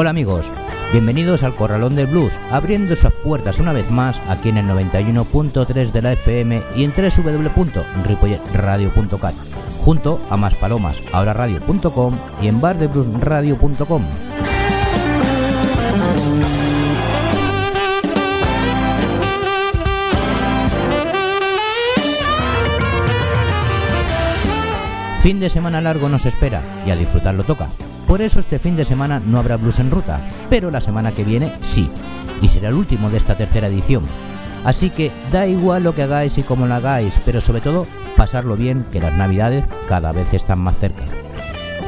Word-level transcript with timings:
Hola 0.00 0.10
amigos, 0.10 0.44
bienvenidos 0.92 1.42
al 1.42 1.56
Corralón 1.56 1.96
del 1.96 2.06
Blues, 2.06 2.32
abriendo 2.52 2.94
sus 2.94 3.12
puertas 3.14 3.58
una 3.58 3.72
vez 3.72 3.90
más 3.90 4.22
aquí 4.28 4.48
en 4.48 4.58
el 4.58 4.66
91.3 4.66 5.90
de 5.90 6.02
la 6.02 6.12
FM 6.12 6.62
y 6.76 6.84
en 6.84 6.92
www.ripolletradio.cat, 6.92 9.34
junto 9.84 10.20
a 10.30 10.36
más 10.36 10.54
palomas, 10.54 11.02
ahora 11.12 11.32
radio.com 11.32 12.14
y 12.40 12.46
en 12.46 12.60
bardebluesradio.com. 12.60 14.02
Fin 25.24 25.40
de 25.40 25.50
semana 25.50 25.80
largo 25.80 26.08
nos 26.08 26.24
espera 26.24 26.62
y 26.86 26.92
a 26.92 26.96
disfrutarlo 26.96 27.42
toca. 27.42 27.66
Por 28.08 28.22
eso 28.22 28.40
este 28.40 28.58
fin 28.58 28.74
de 28.74 28.86
semana 28.86 29.20
no 29.24 29.38
habrá 29.38 29.58
blues 29.58 29.78
en 29.78 29.90
ruta, 29.90 30.18
pero 30.48 30.70
la 30.70 30.80
semana 30.80 31.12
que 31.12 31.24
viene 31.24 31.52
sí, 31.60 31.90
y 32.40 32.48
será 32.48 32.68
el 32.68 32.74
último 32.74 33.10
de 33.10 33.18
esta 33.18 33.36
tercera 33.36 33.68
edición. 33.68 34.02
Así 34.64 34.88
que 34.88 35.12
da 35.30 35.46
igual 35.46 35.84
lo 35.84 35.94
que 35.94 36.02
hagáis 36.02 36.38
y 36.38 36.42
cómo 36.42 36.66
lo 36.66 36.74
hagáis, 36.74 37.20
pero 37.26 37.42
sobre 37.42 37.60
todo 37.60 37.86
pasarlo 38.16 38.56
bien, 38.56 38.86
que 38.90 39.00
las 39.00 39.12
navidades 39.12 39.64
cada 39.88 40.12
vez 40.12 40.32
están 40.32 40.58
más 40.58 40.78
cerca. 40.78 41.04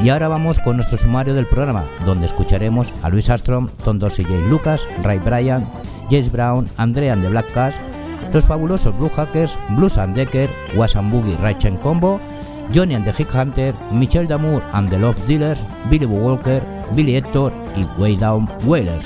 Y 0.02 0.10
ahora 0.10 0.28
vamos 0.28 0.58
con 0.60 0.76
nuestro 0.76 0.98
sumario 0.98 1.34
del 1.34 1.46
programa, 1.46 1.84
donde 2.04 2.26
escucharemos 2.26 2.92
a 3.02 3.08
Luis 3.08 3.28
Armstrong, 3.28 3.70
Tom 3.82 3.98
Dorsey, 3.98 4.24
Jay 4.24 4.46
Lucas, 4.46 4.86
Ray 5.02 5.18
Bryan, 5.18 5.70
James 6.10 6.30
Brown, 6.30 6.66
Andrean 6.76 7.22
de 7.22 7.30
Black 7.30 7.50
Cash, 7.52 7.74
los 8.32 8.44
fabulosos 8.44 8.96
Blue 8.96 9.10
Hackers, 9.14 9.58
Blues 9.70 9.98
and 9.98 10.14
Decker, 10.14 10.50
Was 10.76 10.96
and 10.96 11.12
Boogie 11.12 11.36
Right 11.42 11.58
Combo, 11.82 12.20
Johnny 12.72 12.94
and 12.94 13.04
the 13.04 13.12
Hick 13.12 13.28
Hunter, 13.28 13.74
Michelle 13.92 14.26
Damour 14.26 14.62
and 14.72 14.88
the 14.88 14.98
Love 14.98 15.18
Dealers, 15.26 15.58
Billy 15.88 16.06
Walker, 16.06 16.60
Billy 16.94 17.14
Hector 17.14 17.52
y 17.76 17.84
Way 17.98 18.16
Down 18.16 18.48
Whalers. 18.64 19.04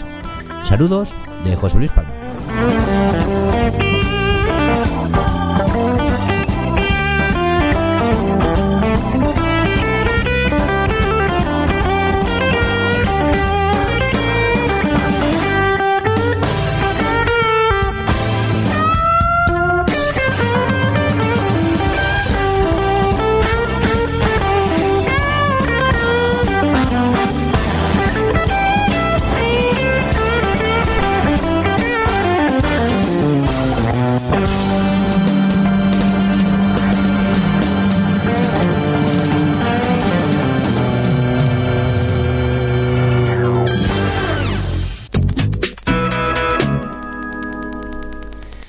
Saludos 0.64 1.10
de 1.44 1.56
José 1.56 1.78
Luis 1.78 1.90
Palma. 1.90 2.83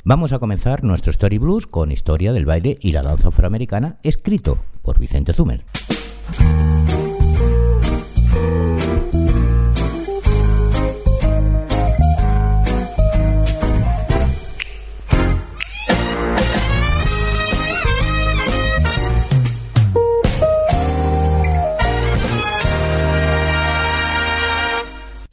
Vamos 0.08 0.34
a 0.34 0.38
comenzar 0.38 0.84
nuestro 0.84 1.10
Story 1.10 1.40
Blues 1.40 1.66
con 1.66 1.92
historia 1.92 2.32
del 2.32 2.46
baile 2.46 2.78
y 2.80 2.92
la 2.92 3.02
danza 3.02 3.30
afroamericana 3.30 3.98
escrito 4.04 4.60
por 4.84 5.00
Vicente 5.00 5.34
Zumer. 5.34 5.66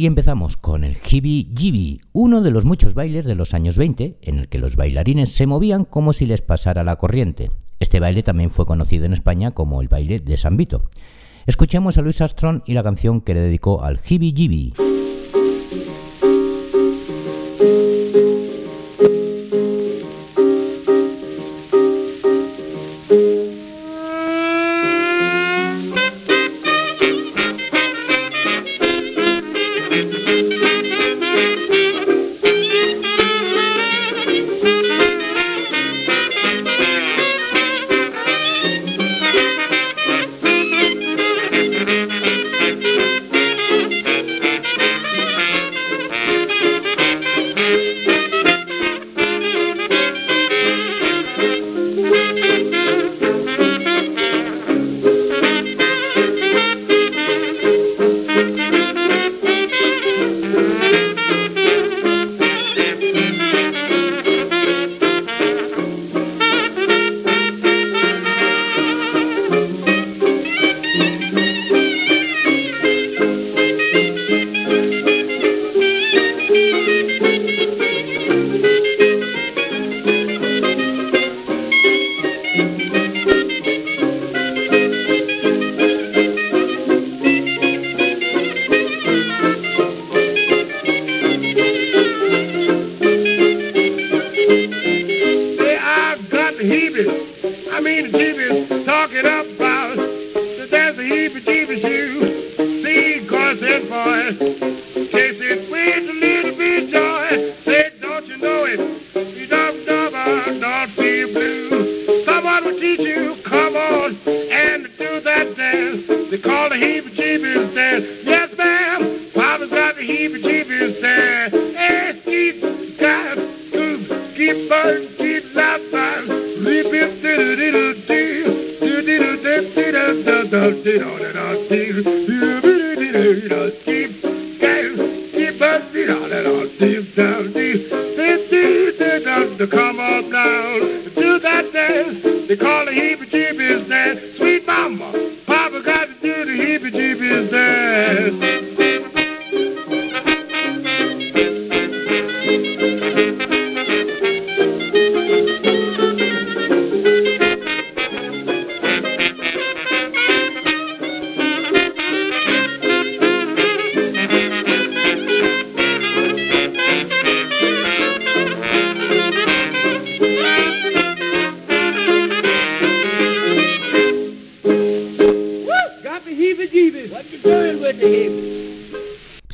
Y 0.02 0.06
empezamos 0.06 0.56
con 0.56 0.82
el 0.82 0.96
Hibi 0.96 1.52
Jibi, 1.56 2.00
uno 2.12 2.40
de 2.40 2.50
los 2.50 2.64
muchos 2.64 2.92
bailes 2.92 3.24
de 3.24 3.36
los 3.36 3.54
años 3.54 3.78
20 3.78 4.18
en 4.20 4.40
el 4.40 4.48
que 4.48 4.58
los 4.58 4.74
bailarines 4.74 5.30
se 5.30 5.46
movían 5.46 5.84
como 5.84 6.12
si 6.12 6.26
les 6.26 6.42
pasara 6.42 6.82
la 6.82 6.96
corriente. 6.96 7.52
Este 7.78 8.00
baile 8.00 8.24
también 8.24 8.50
fue 8.50 8.66
conocido 8.66 9.04
en 9.04 9.12
España 9.12 9.52
como 9.52 9.80
el 9.80 9.86
baile 9.86 10.18
de 10.18 10.36
San 10.36 10.56
Vito. 10.56 10.90
Escuchemos 11.46 11.98
a 11.98 12.02
Luis 12.02 12.20
Armstrong 12.20 12.62
y 12.66 12.72
la 12.72 12.82
canción 12.82 13.20
que 13.20 13.34
le 13.34 13.42
dedicó 13.42 13.84
al 13.84 14.00
Hibi 14.04 14.34
Jibi. 14.36 14.74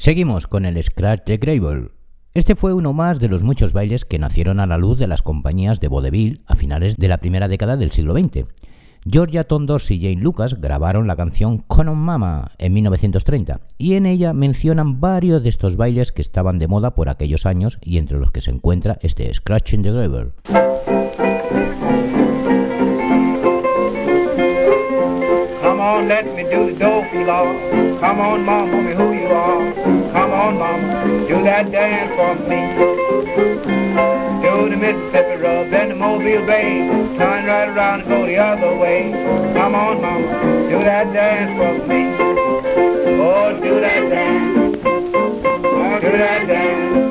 Seguimos 0.08 0.46
con 0.46 0.64
el 0.64 0.82
Scratch 0.82 1.26
de 1.26 1.36
Grable. 1.36 1.90
Este 2.32 2.56
fue 2.56 2.72
uno 2.72 2.94
más 2.94 3.20
de 3.20 3.28
los 3.28 3.42
muchos 3.42 3.74
bailes 3.74 4.06
que 4.06 4.18
nacieron 4.18 4.58
a 4.58 4.66
la 4.66 4.78
luz 4.78 4.96
de 4.98 5.06
las 5.06 5.20
compañías 5.20 5.80
de 5.80 5.88
vaudeville 5.88 6.40
a 6.46 6.54
finales 6.54 6.96
de 6.96 7.08
la 7.08 7.18
primera 7.18 7.46
década 7.46 7.76
del 7.76 7.90
siglo 7.90 8.14
XX. 8.14 8.46
Georgia 9.04 9.44
Tondos 9.44 9.90
y 9.90 10.00
Jane 10.00 10.22
Lucas 10.22 10.62
grabaron 10.62 11.06
la 11.06 11.14
canción 11.14 11.58
Con 11.58 11.94
Mama 11.94 12.52
en 12.56 12.72
1930 12.72 13.60
y 13.76 13.96
en 13.96 14.06
ella 14.06 14.32
mencionan 14.32 14.98
varios 14.98 15.42
de 15.42 15.50
estos 15.50 15.76
bailes 15.76 16.10
que 16.10 16.22
estaban 16.22 16.58
de 16.58 16.68
moda 16.68 16.94
por 16.94 17.10
aquellos 17.10 17.44
años 17.44 17.78
y 17.82 17.98
entre 17.98 18.18
los 18.18 18.32
que 18.32 18.40
se 18.40 18.50
encuentra 18.50 18.98
este 19.02 19.34
Scratching 19.34 19.82
the 19.82 19.92
Gravel. 19.92 20.32
Come 27.28 28.20
on, 28.20 28.42
mama, 28.46 28.72
tell 28.72 28.82
me 28.82 28.94
who 28.94 29.12
you 29.12 29.26
are. 29.26 29.72
Come 30.12 30.32
on, 30.32 30.58
mama, 30.58 31.28
do 31.28 31.42
that 31.42 31.70
dance 31.70 32.14
for 32.16 32.34
me. 32.48 32.60
Do 34.40 34.70
the 34.70 34.76
Mississippi 34.78 35.42
rub, 35.42 35.68
then 35.68 35.90
the 35.90 35.94
Mobile 35.94 36.46
Bay. 36.46 36.88
Turn 37.18 37.44
right 37.44 37.68
around 37.68 38.00
and 38.00 38.08
go 38.08 38.24
the 38.24 38.38
other 38.38 38.74
way. 38.78 39.12
Come 39.52 39.74
on, 39.74 40.00
mama, 40.00 40.70
do 40.70 40.78
that 40.78 41.12
dance 41.12 41.52
for 41.58 41.86
me. 41.86 42.14
Oh, 43.20 43.60
do 43.62 43.78
that 43.78 44.08
dance. 44.08 44.82
Do 44.82 46.10
that 46.16 46.46
dance. 46.46 47.07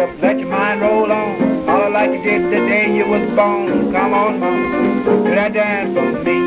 Let 0.00 0.38
your 0.38 0.48
mind 0.48 0.80
roll 0.80 1.12
on 1.12 1.68
all 1.68 1.90
like 1.90 2.10
you 2.10 2.22
did 2.22 2.44
the 2.46 2.66
day 2.68 2.96
you 2.96 3.06
was 3.06 3.28
born. 3.36 3.92
Come 3.92 4.14
on, 4.14 4.40
mama, 4.40 5.04
do 5.04 5.30
that 5.34 5.52
dance 5.52 5.94
for 5.94 6.24
me. 6.24 6.38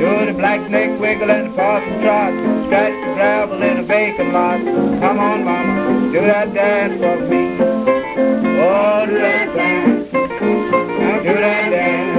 You're 0.00 0.26
the 0.26 0.32
black 0.32 0.64
snake 0.68 1.00
wiggle 1.00 1.30
and 1.32 1.50
the 1.50 1.56
parson 1.56 2.00
trot, 2.00 2.32
scratch 2.66 2.92
the 2.92 3.14
gravel 3.14 3.60
in 3.62 3.78
a 3.78 3.82
bacon 3.82 4.32
lot. 4.32 4.60
Come 5.00 5.18
on, 5.18 5.44
mama, 5.44 6.12
do 6.12 6.20
that 6.20 6.54
dance 6.54 6.94
for 7.02 7.16
me. 7.28 7.56
Oh, 7.58 9.06
do 9.06 9.18
that 9.18 9.54
dance, 9.56 10.10
do 10.12 11.34
that 11.34 11.70
dance. 11.70 12.09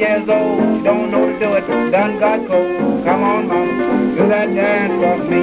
Years 0.00 0.28
old, 0.30 0.82
don't 0.82 1.10
know 1.10 1.26
to 1.26 1.38
do 1.38 1.52
it, 1.52 1.90
done 1.90 2.18
got 2.18 2.46
cold. 2.48 3.04
Come 3.04 3.22
on, 3.22 3.46
mama, 3.46 4.14
do 4.16 4.26
that 4.28 4.54
dance 4.54 4.94
for 5.02 5.30
me. 5.30 5.42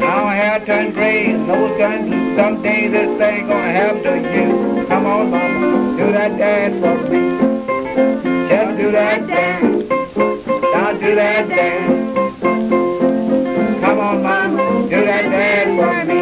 Now 0.00 0.24
my 0.24 0.34
hair 0.34 0.58
turned 0.64 0.94
gray, 0.94 1.34
nose 1.34 1.76
turned 1.76 2.06
blue. 2.06 2.34
Someday 2.34 2.88
this 2.88 3.18
thing 3.18 3.46
gonna 3.46 3.72
happen 3.72 4.02
to 4.04 4.14
you. 4.34 4.86
Come 4.86 5.04
on, 5.04 5.30
mama, 5.30 5.96
do 5.98 6.12
that 6.12 6.38
dance 6.38 6.80
for 6.80 6.96
me. 7.10 7.20
Just 8.48 8.78
do 8.78 8.90
that 8.92 9.26
dance. 9.26 9.84
Now 10.72 10.92
do 10.92 11.14
that 11.14 11.48
dance. 11.48 12.40
Come 13.82 13.98
on, 13.98 14.22
mama, 14.22 14.88
do 14.88 15.04
that 15.04 15.24
dance 15.36 15.74
for 15.78 16.04
me. 16.10 16.20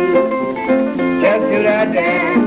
Just 1.23 1.43
do 1.49 1.63
that 1.63 1.93
dance. 1.93 2.46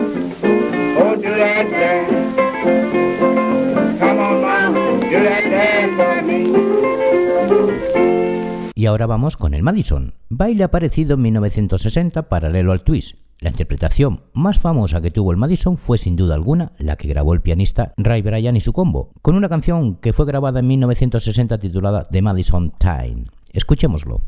Y 8.79 8.85
ahora 8.85 9.07
vamos 9.07 9.35
con 9.35 9.53
el 9.53 9.61
Madison, 9.61 10.13
baile 10.29 10.63
aparecido 10.63 11.15
en 11.15 11.23
1960 11.23 12.29
paralelo 12.29 12.71
al 12.71 12.81
twist. 12.81 13.17
La 13.39 13.49
interpretación 13.49 14.21
más 14.31 14.57
famosa 14.57 15.01
que 15.01 15.11
tuvo 15.11 15.33
el 15.33 15.37
Madison 15.37 15.77
fue 15.77 15.97
sin 15.97 16.15
duda 16.15 16.35
alguna 16.35 16.71
la 16.77 16.95
que 16.95 17.09
grabó 17.09 17.33
el 17.33 17.41
pianista 17.41 17.91
Ray 17.97 18.21
Bryan 18.21 18.55
y 18.55 18.61
su 18.61 18.71
combo, 18.71 19.11
con 19.21 19.35
una 19.35 19.49
canción 19.49 19.95
que 19.97 20.13
fue 20.13 20.25
grabada 20.25 20.61
en 20.61 20.67
1960 20.67 21.57
titulada 21.57 22.05
The 22.05 22.21
Madison 22.21 22.71
Time. 22.79 23.25
Escuchémoslo. 23.51 24.21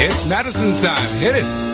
It's 0.00 0.24
Madison 0.26 0.74
time. 0.78 1.20
Hit 1.20 1.36
it. 1.36 1.67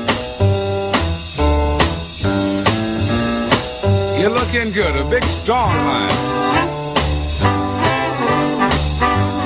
You're 4.25 4.33
looking 4.33 4.73
good, 4.73 4.97
a 4.97 5.05
big 5.11 5.23
strong 5.23 5.69
line. 5.69 6.17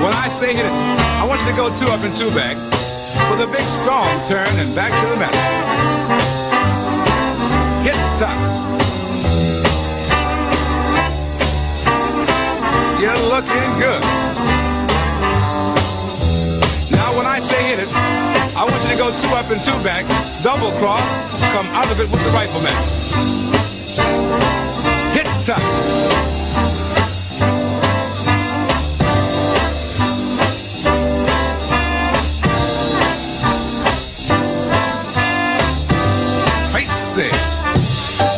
When 0.05 0.13
I 0.15 0.29
say 0.29 0.55
hit 0.55 0.67
it, 0.67 0.73
I 1.19 1.27
want 1.27 1.41
you 1.41 1.51
to 1.51 1.57
go 1.57 1.75
two 1.75 1.91
up 1.91 1.99
and 2.07 2.15
two 2.15 2.31
back 2.31 2.55
with 3.29 3.41
a 3.43 3.51
big 3.51 3.67
strong 3.67 4.07
turn 4.23 4.47
and 4.63 4.73
back 4.77 4.95
to 4.95 5.07
the 5.11 5.17
medicine. 5.19 5.65
Hit 7.83 7.99
top. 8.23 8.39
You're 13.03 13.23
looking 13.35 13.71
good. 13.83 14.03
Now 16.95 17.19
when 17.19 17.27
I 17.27 17.41
say 17.41 17.61
hit 17.67 17.81
it, 17.81 17.89
I 18.55 18.63
want 18.63 18.81
you 18.85 18.91
to 18.91 18.97
go 18.97 19.11
two 19.19 19.35
up 19.35 19.51
and 19.51 19.61
two 19.61 19.75
back, 19.83 20.07
double 20.45 20.71
cross, 20.79 21.23
come 21.51 21.67
out 21.75 21.91
of 21.91 21.99
it 21.99 22.09
with 22.13 22.23
the 22.23 22.31
rifleman 22.31 23.38
time. 25.49 25.89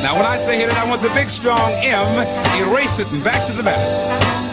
Now, 0.02 0.16
when 0.16 0.24
I 0.24 0.38
say 0.38 0.56
hit 0.56 0.70
it, 0.70 0.76
I 0.76 0.88
want 0.88 1.02
the 1.02 1.10
big 1.10 1.30
strong 1.30 1.72
M, 1.72 2.26
erase 2.62 2.98
it 3.00 3.10
and 3.12 3.22
back 3.22 3.46
to 3.46 3.52
the 3.52 3.62
medicine. 3.62 4.50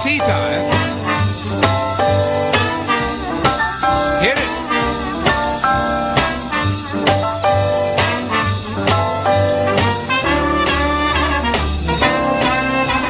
tea 0.00 0.18
time. 0.18 0.64
Hit 4.22 4.38
it. 4.38 4.50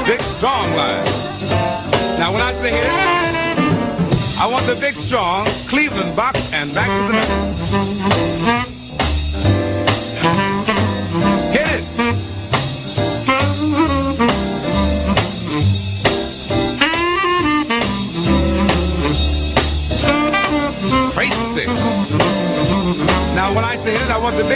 Big 0.05 0.21
strong 0.21 0.75
line. 0.75 1.05
Now 2.19 2.33
when 2.33 2.43
I 2.43 2.53
say 2.53 2.73
hit 2.73 2.85
it, 2.85 2.91
I 4.41 4.49
want 4.51 4.67
the 4.67 4.75
big 4.75 4.97
strong 4.97 5.47
Cleveland 5.69 6.17
box 6.17 6.53
and 6.53 6.75
back 6.75 6.89
to 6.89 7.03
the 7.07 7.13
next. 7.13 8.00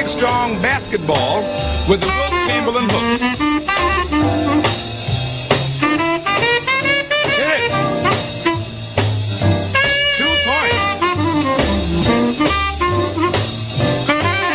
Big 0.04 0.11
strong 0.11 0.61
basketball 0.61 1.40
with 1.88 1.99
the 1.99 2.08
Wilt 2.08 2.34
Chamberlain 2.46 2.84
hook. 2.90 3.20
Hit 7.40 7.49
it. 7.56 7.70
Two 10.14 10.34
points. 10.44 10.87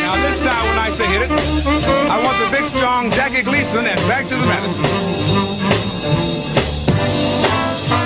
Now 0.04 0.16
this 0.22 0.40
time 0.40 0.66
when 0.68 0.78
I 0.78 0.90
say 0.92 1.08
hit 1.08 1.24
it, 1.24 1.32
I 1.32 2.22
want 2.24 2.38
the 2.38 2.56
big 2.56 2.68
strong 2.68 3.10
Jackie 3.10 3.42
Gleason 3.42 3.88
and 3.88 4.00
back 4.08 4.28
to 4.28 4.36
the 4.36 4.46
Madison. 4.46 4.84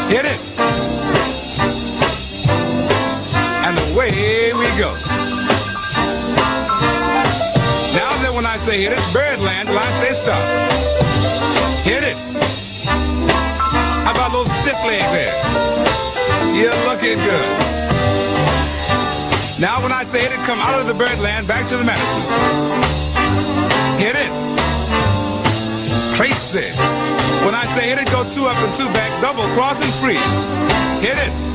Hit 0.09 0.25
it. 0.25 0.52
Say 8.63 8.83
hit 8.83 8.93
it, 8.93 9.03
Birdland, 9.11 9.67
when 9.67 9.77
I 9.77 9.91
say 9.91 10.13
stop. 10.13 10.39
Hit 11.83 12.01
it. 12.01 12.15
How 14.07 14.11
about 14.11 14.31
a 14.31 14.37
little 14.37 14.53
stiff 14.53 14.79
leg 14.87 15.03
there? 15.11 15.35
You're 16.55 16.71
looking 16.87 17.19
good. 17.19 17.49
Now 19.59 19.83
when 19.83 19.91
I 19.91 20.03
say 20.05 20.21
hit 20.21 20.31
it, 20.31 20.39
come 20.45 20.59
out 20.59 20.79
of 20.79 20.87
the 20.87 20.93
Birdland, 20.93 21.45
back 21.45 21.67
to 21.67 21.77
the 21.77 21.83
Madison. 21.83 22.23
Hit 23.99 24.15
it. 24.15 24.31
Crazy. 26.15 26.71
When 27.43 27.55
I 27.55 27.65
say 27.65 27.89
hit 27.89 27.99
it, 27.99 28.09
go 28.11 28.23
two 28.29 28.45
up 28.45 28.55
and 28.63 28.73
two 28.73 28.87
back, 28.93 29.11
double 29.21 29.43
cross 29.55 29.81
and 29.81 29.91
freeze. 29.95 30.23
Hit 31.03 31.17
it. 31.19 31.52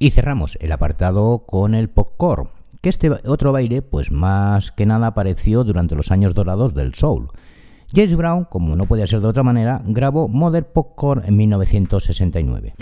Y 0.00 0.10
cerramos 0.10 0.58
el 0.60 0.72
apartado 0.72 1.44
con 1.46 1.76
el 1.76 1.88
popcorn, 1.88 2.48
que 2.80 2.88
este 2.88 3.10
otro 3.10 3.52
baile, 3.52 3.82
pues 3.82 4.10
más 4.10 4.72
que 4.72 4.84
nada 4.84 5.06
apareció 5.06 5.62
durante 5.62 5.94
los 5.94 6.10
años 6.10 6.34
dorados 6.34 6.74
del 6.74 6.94
soul. 6.94 7.28
James 7.94 8.16
Brown, 8.16 8.44
como 8.46 8.74
no 8.74 8.86
podía 8.86 9.06
ser 9.06 9.20
de 9.20 9.28
otra 9.28 9.44
manera, 9.44 9.80
grabó 9.86 10.26
Modern 10.26 10.66
Popcorn 10.72 11.22
en 11.24 11.36
1969. 11.36 12.74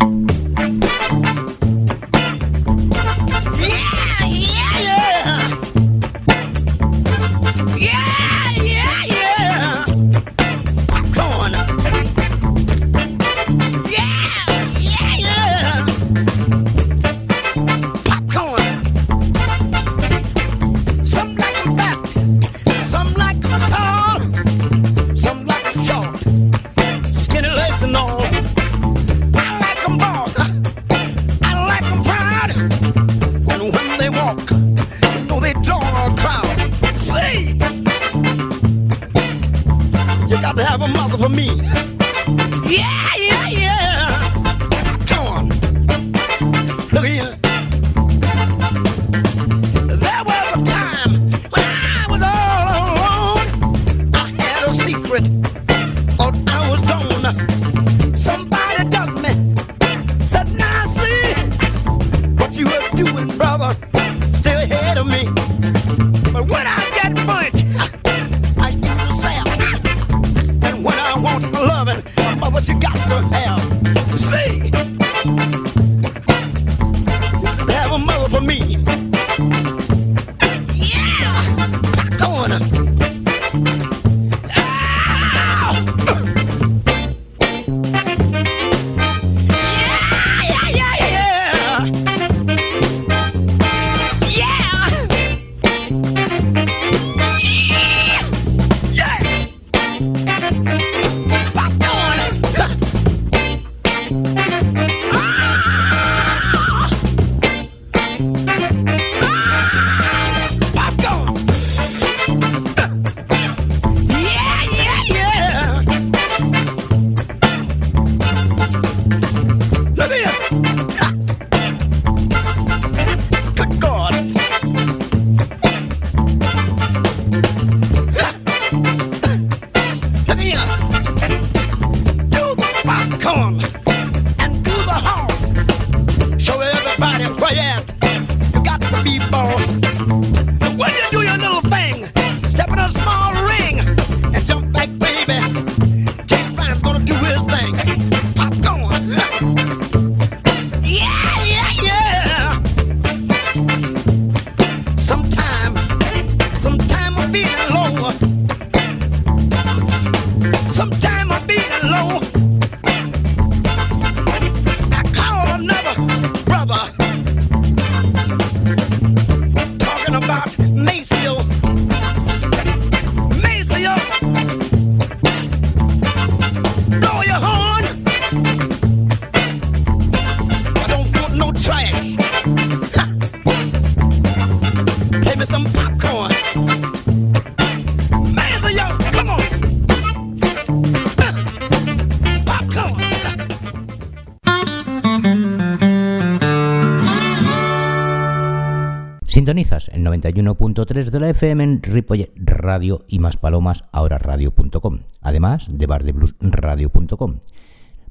91.3 200.57 201.11
de 201.11 201.21
la 201.21 201.31
FM 201.31 201.65
en 201.65 201.83
Ripollet 201.83 202.33
Radio 202.37 203.05
y 203.09 203.19
más 203.19 203.37
palomas 203.37 203.83
ahora 203.93 204.19
radio.com, 204.19 205.01
además 205.21 205.67
de 205.71 205.87
bardebluesradio.com. 205.87 207.41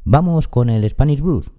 Vamos 0.04 0.48
con 0.48 0.70
el 0.70 0.90
Spanish 0.90 1.22
Blues. 1.22 1.52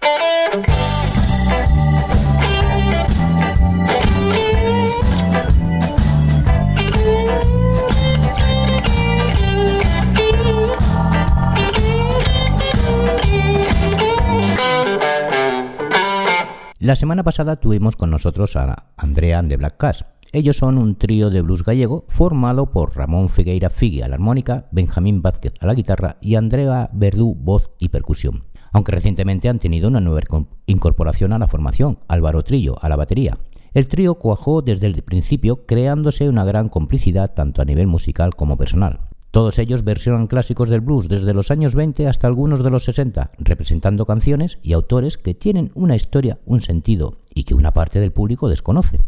La 16.78 16.96
semana 16.96 17.24
pasada 17.24 17.56
tuvimos 17.56 17.96
con 17.96 18.10
nosotros 18.10 18.56
a 18.56 18.90
Andrea 18.98 19.38
and 19.38 19.48
the 19.48 19.56
Black 19.56 19.78
Cats. 19.78 20.04
Ellos 20.34 20.56
son 20.56 20.78
un 20.78 20.96
trío 20.96 21.30
de 21.30 21.42
blues 21.42 21.62
gallego 21.62 22.06
formado 22.08 22.72
por 22.72 22.96
Ramón 22.96 23.28
Figueira 23.28 23.70
Figui 23.70 24.02
a 24.02 24.08
la 24.08 24.16
armónica, 24.16 24.66
Benjamín 24.72 25.22
Vázquez 25.22 25.52
a 25.60 25.66
la 25.66 25.74
guitarra 25.74 26.16
y 26.20 26.34
Andrea 26.34 26.90
Verdú 26.92 27.36
voz 27.36 27.70
y 27.78 27.90
percusión. 27.90 28.42
Aunque 28.72 28.90
recientemente 28.90 29.48
han 29.48 29.60
tenido 29.60 29.86
una 29.86 30.00
nueva 30.00 30.22
incorporación 30.66 31.32
a 31.32 31.38
la 31.38 31.46
formación, 31.46 32.00
Álvaro 32.08 32.42
Trillo 32.42 32.74
a 32.82 32.88
la 32.88 32.96
batería. 32.96 33.38
El 33.74 33.86
trío 33.86 34.16
cuajó 34.16 34.60
desde 34.60 34.88
el 34.88 35.04
principio 35.04 35.66
creándose 35.66 36.28
una 36.28 36.42
gran 36.42 36.68
complicidad 36.68 37.32
tanto 37.32 37.62
a 37.62 37.64
nivel 37.64 37.86
musical 37.86 38.34
como 38.34 38.56
personal. 38.56 39.02
Todos 39.30 39.60
ellos 39.60 39.84
versionan 39.84 40.26
clásicos 40.26 40.68
del 40.68 40.80
blues 40.80 41.06
desde 41.06 41.32
los 41.32 41.52
años 41.52 41.76
20 41.76 42.08
hasta 42.08 42.26
algunos 42.26 42.64
de 42.64 42.70
los 42.70 42.82
60, 42.82 43.30
representando 43.38 44.04
canciones 44.04 44.58
y 44.64 44.72
autores 44.72 45.16
que 45.16 45.34
tienen 45.34 45.70
una 45.76 45.94
historia, 45.94 46.40
un 46.44 46.60
sentido 46.60 47.18
y 47.32 47.44
que 47.44 47.54
una 47.54 47.70
parte 47.70 48.00
del 48.00 48.10
público 48.10 48.48
desconoce. 48.48 48.98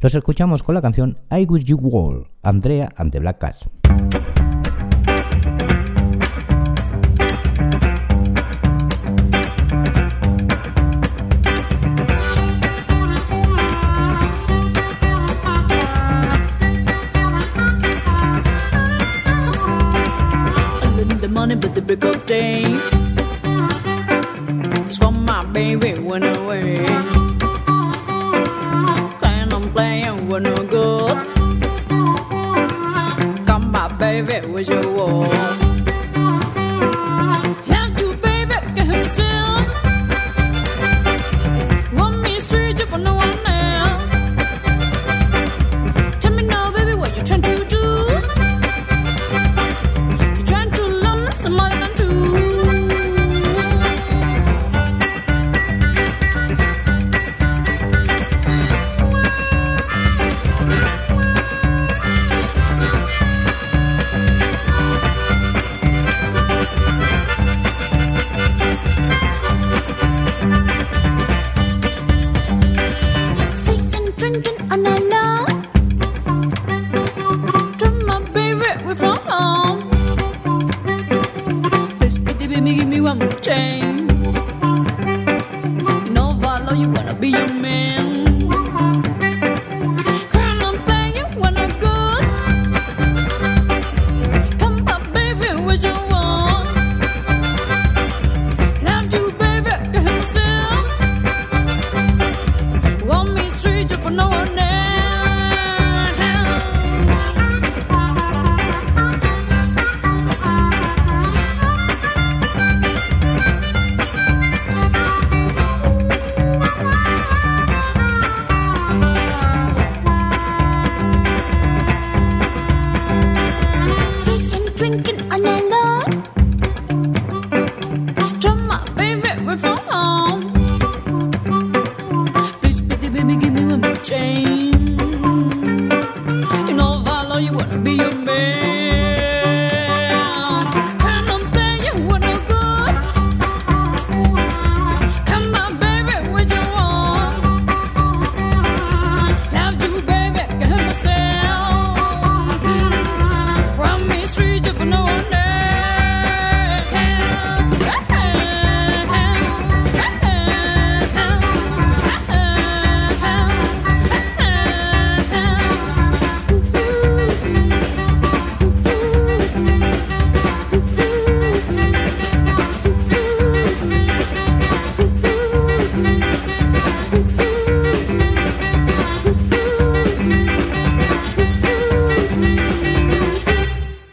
Los 0.00 0.14
escuchamos 0.14 0.62
con 0.62 0.74
la 0.74 0.80
canción 0.80 1.18
I 1.30 1.44
Wish 1.44 1.64
You 1.64 1.78
Wall, 1.78 2.28
Andrea 2.42 2.92
and 2.96 3.10
the 3.10 3.18
Black 3.18 3.38
Cats. 3.38 3.66
but 21.60 21.74
the 21.74 21.80
big 21.80 22.04
up 22.04 22.26
day. 22.26 22.64
That's 24.74 25.00
why 25.00 25.10
my 25.10 25.44
baby 25.46 25.98
went 25.98 26.24
away. 26.36 27.17
Playing 29.78 30.26
with 30.26 30.42
no 30.42 30.56
good. 30.56 31.12
Come 33.46 33.70
my 33.70 33.86
baby, 33.96 34.44
with 34.48 34.68
your 34.68 35.67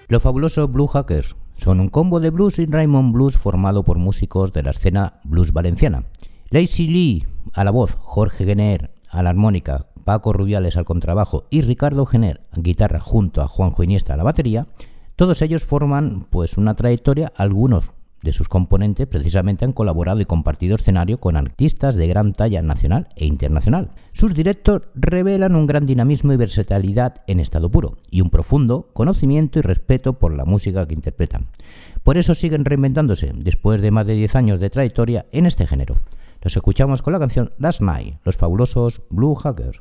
war. 0.09 0.19
fabulosos 0.21 0.71
Blue 0.71 0.87
Hackers. 0.87 1.35
Son 1.55 1.79
un 1.79 1.89
combo 1.89 2.19
de 2.19 2.31
blues 2.31 2.59
y 2.59 2.65
Raymond 2.65 3.13
Blues 3.13 3.37
formado 3.37 3.83
por 3.83 3.97
músicos 3.97 4.51
de 4.51 4.63
la 4.63 4.71
escena 4.71 5.19
blues 5.23 5.53
valenciana. 5.53 6.03
Lacey 6.49 6.87
Lee 6.87 7.25
a 7.53 7.63
la 7.63 7.71
voz, 7.71 7.97
Jorge 8.01 8.45
Gener 8.45 8.91
a 9.09 9.23
la 9.23 9.29
armónica, 9.29 9.87
Paco 10.03 10.33
Rubiales 10.33 10.75
al 10.77 10.85
contrabajo 10.85 11.45
y 11.49 11.61
Ricardo 11.61 12.05
Gener 12.05 12.41
a 12.51 12.59
guitarra 12.59 12.99
junto 12.99 13.41
a 13.41 13.47
Juanjo 13.47 13.83
Iniesta 13.83 14.13
a 14.13 14.17
la 14.17 14.23
batería. 14.23 14.67
Todos 15.15 15.41
ellos 15.41 15.63
forman 15.63 16.25
pues 16.29 16.57
una 16.57 16.75
trayectoria, 16.75 17.31
algunos 17.35 17.91
de 18.25 18.33
sus 18.33 18.49
componentes 18.49 19.07
precisamente 19.07 19.63
han 19.63 19.71
colaborado 19.71 20.19
y 20.19 20.25
compartido 20.25 20.75
escenario 20.75 21.19
con 21.21 21.37
artistas 21.37 21.95
de 21.95 22.07
gran 22.07 22.33
talla 22.33 22.61
nacional 22.61 23.07
e 23.15 23.25
internacional. 23.25 23.91
Sus 24.11 24.33
directos 24.33 24.81
revelan 24.95 25.55
un 25.55 25.67
gran 25.67 25.85
dinamismo 25.85 26.33
y 26.33 26.37
versatilidad 26.37 27.23
en 27.27 27.39
estado 27.39 27.69
puro 27.69 27.97
y 28.11 28.19
un 28.19 28.29
profundo 28.29 28.89
conocimiento 28.91 29.59
y 29.59 29.61
respeto 29.61 30.19
por 30.19 30.35
la 30.35 30.43
música 30.43 30.85
que 30.85 30.95
interpretan. 30.95 31.47
Por 32.03 32.17
eso 32.17 32.35
siguen 32.35 32.65
reinventándose 32.65 33.31
después 33.33 33.79
de 33.79 33.91
más 33.91 34.05
de 34.05 34.15
10 34.15 34.35
años 34.35 34.59
de 34.59 34.69
trayectoria 34.69 35.25
en 35.31 35.45
este 35.45 35.65
género. 35.65 35.95
Los 36.41 36.55
escuchamos 36.55 37.01
con 37.01 37.13
la 37.13 37.19
canción 37.19 37.53
Last 37.57 37.81
My, 37.81 38.17
los 38.23 38.37
fabulosos 38.37 39.01
Blue 39.09 39.35
Hackers. 39.35 39.79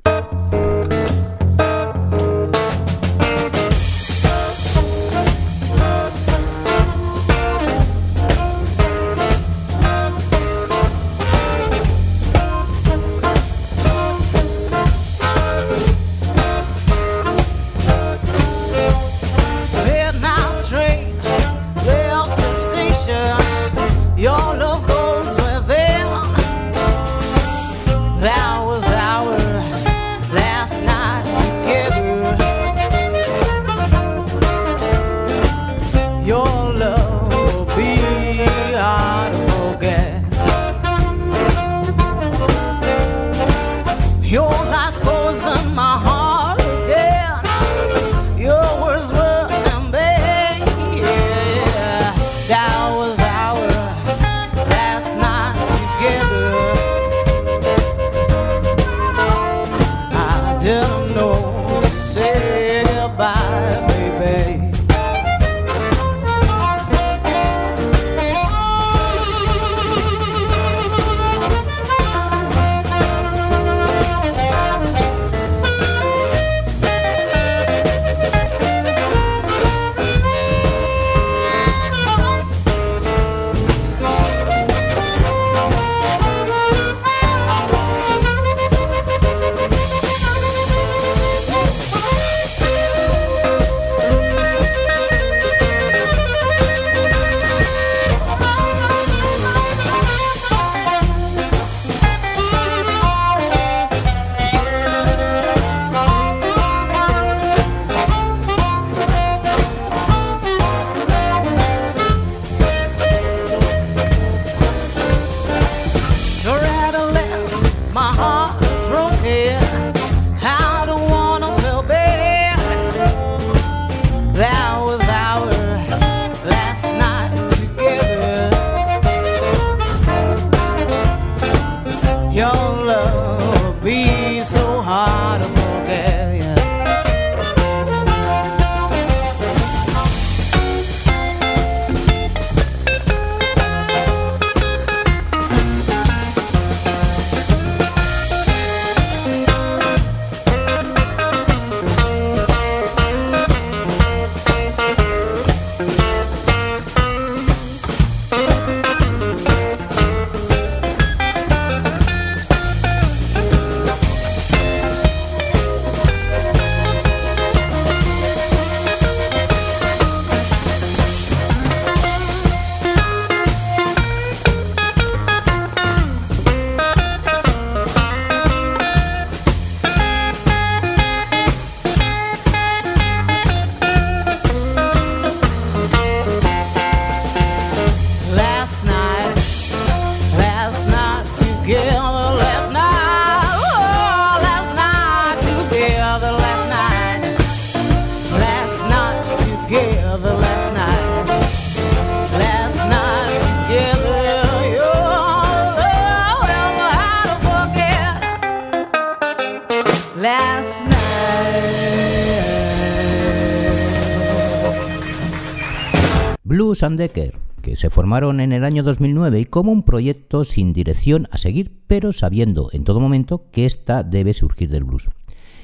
Blues 216.84 216.90
and 216.90 216.98
Decker, 216.98 217.38
que 217.62 217.76
se 217.76 217.88
formaron 217.88 218.40
en 218.40 218.52
el 218.52 218.62
año 218.62 218.82
2009 218.82 219.40
y 219.40 219.44
como 219.46 219.72
un 219.72 219.84
proyecto 219.84 220.44
sin 220.44 220.74
dirección 220.74 221.28
a 221.30 221.38
seguir, 221.38 221.80
pero 221.86 222.12
sabiendo 222.12 222.68
en 222.74 222.84
todo 222.84 223.00
momento 223.00 223.46
que 223.52 223.64
ésta 223.64 224.02
debe 224.02 224.34
surgir 224.34 224.68
del 224.68 224.84
blues. 224.84 225.08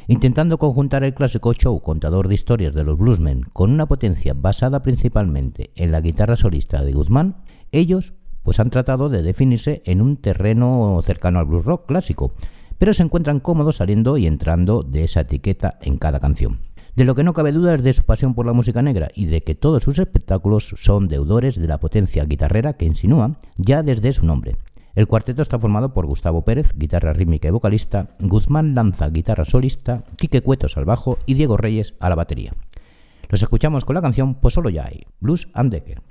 Intentando 0.09 0.56
conjuntar 0.56 1.04
el 1.04 1.12
clásico 1.12 1.52
show 1.52 1.78
contador 1.83 2.26
de 2.26 2.37
historias 2.37 2.72
de 2.72 2.85
los 2.85 2.96
bluesmen 2.96 3.42
con 3.52 3.70
una 3.70 3.85
potencia 3.85 4.33
basada 4.35 4.83
principalmente 4.83 5.72
en 5.76 5.92
la 5.92 6.00
guitarra 6.00 6.37
solista 6.37 6.83
de 6.83 6.92
Guzmán, 6.92 7.42
ellos 7.70 8.14
pues 8.42 8.59
han 8.59 8.70
tratado 8.70 9.11
de 9.11 9.22
definirse 9.22 9.83
en 9.85 10.00
un 10.00 10.16
terreno 10.16 10.98
cercano 11.04 11.38
al 11.38 11.44
blues 11.44 11.66
rock 11.66 11.85
clásico, 11.85 12.33
pero 12.78 12.94
se 12.94 13.02
encuentran 13.02 13.40
cómodos 13.40 13.76
saliendo 13.76 14.16
y 14.16 14.26
entrando 14.26 14.83
de 14.83 15.04
esa 15.04 15.20
etiqueta 15.20 15.76
en 15.83 15.98
cada 15.98 16.18
canción. 16.18 16.61
De 16.96 17.05
lo 17.05 17.14
que 17.14 17.22
no 17.22 17.35
cabe 17.35 17.53
duda 17.53 17.74
es 17.74 17.83
de 17.83 17.92
su 17.92 18.03
pasión 18.03 18.35
por 18.35 18.46
la 18.46 18.53
música 18.53 18.83
negra 18.83 19.09
y 19.14 19.26
de 19.26 19.42
que 19.42 19.55
todos 19.55 19.83
sus 19.83 19.98
espectáculos 19.98 20.74
son 20.76 21.09
deudores 21.09 21.57
de 21.61 21.68
la 21.68 21.79
potencia 21.79 22.24
guitarrera 22.24 22.74
que 22.74 22.85
insinúa 22.85 23.37
ya 23.57 23.83
desde 23.83 24.12
su 24.12 24.26
nombre. 24.26 24.57
El 24.94 25.07
cuarteto 25.07 25.40
está 25.40 25.59
formado 25.59 25.94
por 25.94 26.07
Gustavo 26.07 26.44
Pérez, 26.44 26.72
guitarra 26.74 27.12
rítmica 27.12 27.48
y 27.48 27.53
vocalista, 27.53 28.09
Guzmán 28.18 28.74
Lanza, 28.74 29.09
guitarra 29.09 29.44
solista, 29.44 30.05
Quique 30.16 30.42
Cuetos 30.42 30.76
al 30.76 30.85
bajo 30.85 31.16
y 31.26 31.35
Diego 31.35 31.57
Reyes 31.57 31.94
a 32.00 32.09
la 32.09 32.16
batería. 32.16 32.53
Los 33.29 33.42
escuchamos 33.42 33.85
con 33.85 33.94
la 33.94 34.03
canción 34.03 34.35
Pues 34.35 34.55
solo 34.55 34.68
ya 34.70 34.87
hay, 34.87 35.07
Blues 35.20 35.48
and 35.55 35.70
Decker. 35.72 36.03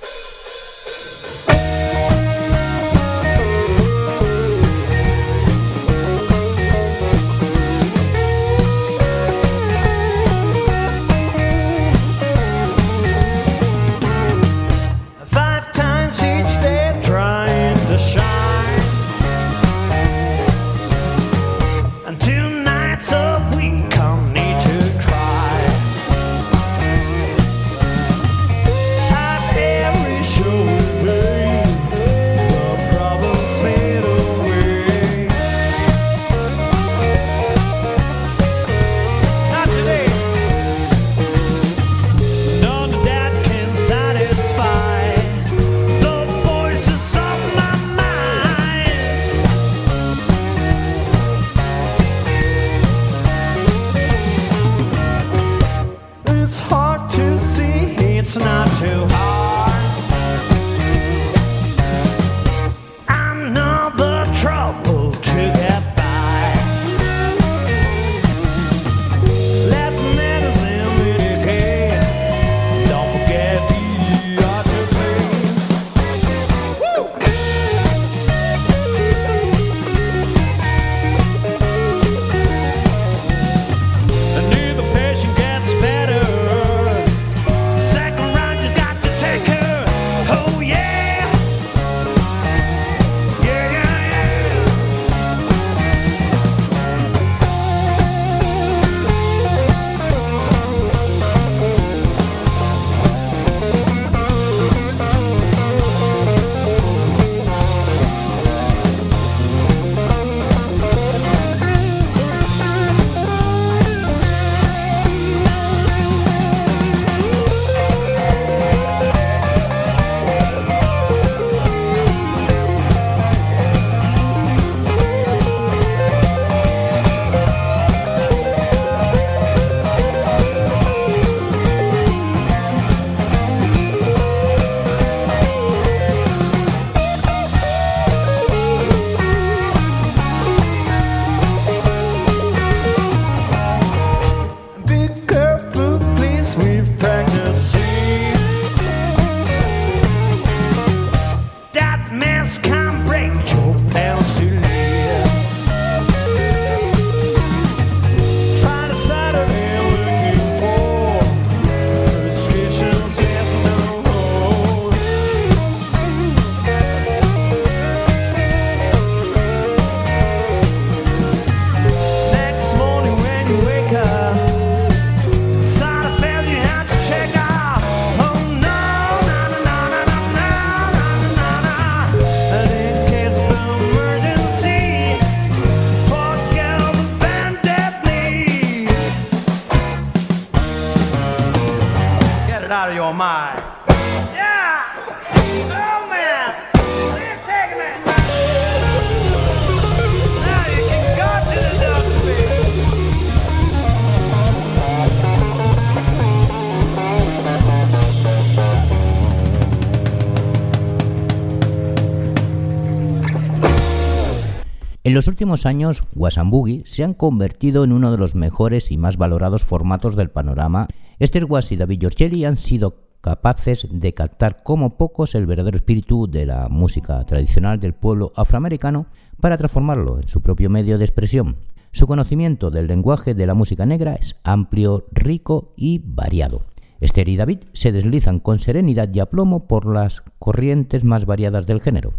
Los 215.19 215.27
últimos 215.27 215.65
años, 215.65 216.05
Wasambugi 216.15 216.83
se 216.85 217.03
han 217.03 217.13
convertido 217.13 217.83
en 217.83 217.91
uno 217.91 218.09
de 218.09 218.17
los 218.17 218.35
mejores 218.35 218.89
y 218.89 218.97
más 218.97 219.17
valorados 219.17 219.65
formatos 219.65 220.15
del 220.15 220.29
panorama. 220.29 220.87
Esther 221.19 221.43
Was 221.43 221.73
y 221.73 221.75
David 221.75 221.99
Giorgelli 221.99 222.45
han 222.45 222.55
sido 222.55 222.95
capaces 223.19 223.85
de 223.91 224.13
captar 224.13 224.63
como 224.63 224.91
pocos 224.91 225.35
el 225.35 225.45
verdadero 225.45 225.75
espíritu 225.75 226.27
de 226.27 226.45
la 226.45 226.69
música 226.69 227.21
tradicional 227.25 227.81
del 227.81 227.91
pueblo 227.91 228.31
afroamericano 228.37 229.07
para 229.41 229.57
transformarlo 229.57 230.21
en 230.21 230.29
su 230.29 230.39
propio 230.39 230.69
medio 230.69 230.97
de 230.97 231.03
expresión. 231.03 231.57
Su 231.91 232.07
conocimiento 232.07 232.71
del 232.71 232.87
lenguaje 232.87 233.33
de 233.33 233.45
la 233.45 233.55
música 233.55 233.85
negra 233.85 234.13
es 234.13 234.37
amplio, 234.45 235.05
rico 235.11 235.73
y 235.75 235.99
variado. 236.01 236.61
Esther 237.01 237.27
y 237.27 237.35
David 237.35 237.59
se 237.73 237.91
deslizan 237.91 238.39
con 238.39 238.59
serenidad 238.59 239.13
y 239.13 239.19
aplomo 239.19 239.67
por 239.67 239.85
las 239.85 240.21
corrientes 240.39 241.03
más 241.03 241.25
variadas 241.25 241.65
del 241.65 241.81
género. 241.81 242.13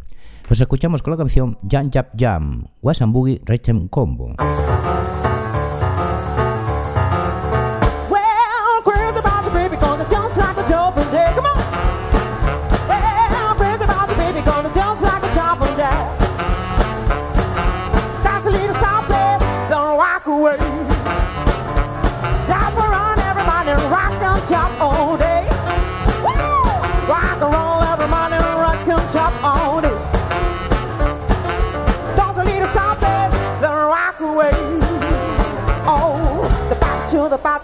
Los 0.49 0.61
escuchamos 0.61 1.03
con 1.03 1.13
la 1.13 1.17
canción 1.17 1.59
Jam 1.69 1.91
Jam 1.93 2.07
Jam, 2.19 2.65
Wasan 2.83 3.13
Boogie 3.13 3.41
Rhythm 3.45 3.89
Combo. 3.89 4.35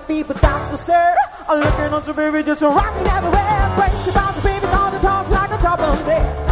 But 0.08 0.38
start 0.38 0.70
to 0.70 0.76
stir. 0.76 1.16
I'm 1.48 1.58
looking 1.58 1.92
on 1.92 2.04
your 2.04 2.14
baby, 2.14 2.44
just 2.44 2.62
rocking 2.62 3.06
everywhere. 3.08 3.72
Brace 3.74 4.06
your 4.06 4.14
body, 4.14 4.40
baby, 4.40 4.66
all 4.66 4.90
the 4.92 5.00
toss 5.00 5.28
like 5.30 5.50
a 5.50 5.58
top 5.60 5.80
of 5.80 6.06
day. 6.06 6.45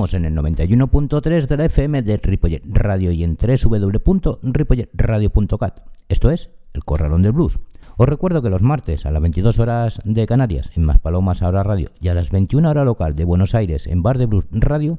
En 0.00 0.24
el 0.24 0.34
91.3 0.34 1.46
de 1.46 1.56
la 1.58 1.66
FM 1.66 2.00
de 2.00 2.16
Ripollet 2.16 2.62
Radio 2.64 3.12
y 3.12 3.22
en 3.22 3.36
www.ripolletradio.cat. 3.36 5.80
Esto 6.08 6.30
es 6.30 6.48
El 6.72 6.84
Corralón 6.84 7.20
del 7.20 7.32
Blues. 7.32 7.58
Os 7.98 8.08
recuerdo 8.08 8.40
que 8.40 8.48
los 8.48 8.62
martes 8.62 9.04
a 9.04 9.10
las 9.10 9.20
22 9.20 9.58
horas 9.58 10.00
de 10.04 10.26
Canarias 10.26 10.70
en 10.74 10.86
Maspalomas 10.86 11.42
Ahora 11.42 11.64
Radio 11.64 11.90
y 12.00 12.08
a 12.08 12.14
las 12.14 12.30
21 12.30 12.70
horas 12.70 12.86
local 12.86 13.14
de 13.14 13.24
Buenos 13.24 13.54
Aires 13.54 13.86
en 13.86 14.02
Bar 14.02 14.16
de 14.16 14.24
Blues 14.24 14.46
Radio 14.52 14.98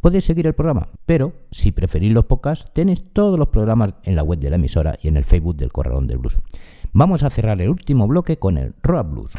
podéis 0.00 0.24
seguir 0.24 0.48
el 0.48 0.54
programa, 0.54 0.88
pero 1.06 1.32
si 1.52 1.70
preferís 1.70 2.12
los 2.12 2.24
podcasts 2.24 2.72
tenéis 2.72 3.04
todos 3.12 3.38
los 3.38 3.50
programas 3.50 3.94
en 4.02 4.16
la 4.16 4.24
web 4.24 4.40
de 4.40 4.50
la 4.50 4.56
emisora 4.56 4.98
y 5.00 5.06
en 5.06 5.16
el 5.16 5.24
Facebook 5.24 5.58
del 5.58 5.70
Corralón 5.70 6.08
del 6.08 6.18
Blues. 6.18 6.38
Vamos 6.92 7.22
a 7.22 7.30
cerrar 7.30 7.60
el 7.60 7.70
último 7.70 8.08
bloque 8.08 8.40
con 8.40 8.58
el 8.58 8.74
Rock 8.82 9.10
Blues. 9.10 9.30